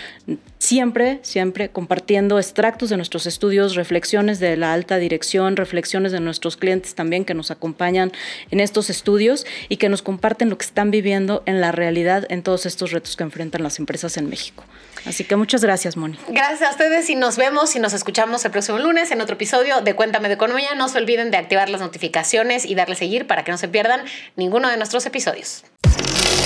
siempre, 0.58 1.20
siempre 1.22 1.70
compartiendo 1.70 2.38
extractos 2.38 2.90
de 2.90 2.98
nuestros 2.98 3.26
estudios, 3.26 3.76
reflexiones 3.76 4.42
de 4.42 4.58
la 4.58 4.74
alta 4.74 4.98
dirección, 4.98 5.56
reflexiones 5.56 6.12
de 6.12 6.20
nuestros 6.20 6.58
clientes 6.58 6.96
también 6.96 7.24
que 7.24 7.34
nos 7.34 7.50
acompañan 7.50 8.12
en 8.50 8.60
estos 8.60 8.90
estudios 8.90 9.46
y 9.70 9.78
que 9.78 9.88
nos 9.88 10.02
comparten 10.02 10.50
lo 10.50 10.58
que 10.58 10.66
están 10.66 10.92
viviendo 10.92 11.44
en 11.46 11.62
la 11.62 11.72
realidad 11.72 12.26
en 12.28 12.44
todos 12.44 12.66
estos 12.66 12.92
retos 12.92 13.16
que 13.16 13.24
enfrentan 13.24 13.64
las 13.64 13.80
empresas 13.80 14.18
en 14.18 14.28
México. 14.28 14.66
Así 15.06 15.24
que 15.24 15.36
muchas 15.36 15.64
gracias, 15.64 15.98
Moni. 15.98 16.18
Gracias 16.28 16.62
a 16.62 16.72
ustedes 16.72 17.10
y 17.10 17.16
nos 17.16 17.38
vemos 17.38 17.76
y 17.76 17.80
nos 17.80 17.94
escuchamos 17.94 18.44
el 18.46 18.52
próximo 18.52 18.80
lunes 18.80 19.12
en 19.12 19.22
otro 19.22 19.36
episodio 19.36 19.82
de 19.82 19.96
Cuéntame 19.96 20.28
de 20.28 20.36
Economía. 20.36 20.76
No 20.76 20.90
se 20.90 20.98
olviden 20.98 21.32
de 21.32 21.38
activar 21.38 21.70
las 21.70 21.82
notificaciones 21.82 22.66
y 22.66 22.76
darle 22.76 22.96
seguir 22.96 23.28
para 23.28 23.44
que 23.44 23.52
no 23.52 23.58
se 23.58 23.68
pierdan 23.68 24.02
ninguno 24.36 24.70
de 24.70 24.78
nuestros 24.78 25.06
episodios. 25.06 25.64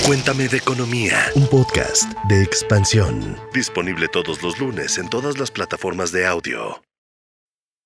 Cuéntame 0.06 0.46
de 0.48 0.58
Economía, 0.58 1.18
un 1.34 1.48
podcast 1.48 2.12
de 2.28 2.42
expansión. 2.42 3.36
Disponible 3.52 4.06
todos 4.08 4.42
los 4.42 4.58
lunes 4.58 4.98
en 4.98 5.08
todas 5.08 5.36
las 5.38 5.50
plataformas 5.50 6.12
de 6.12 6.26
audio. 6.26 6.85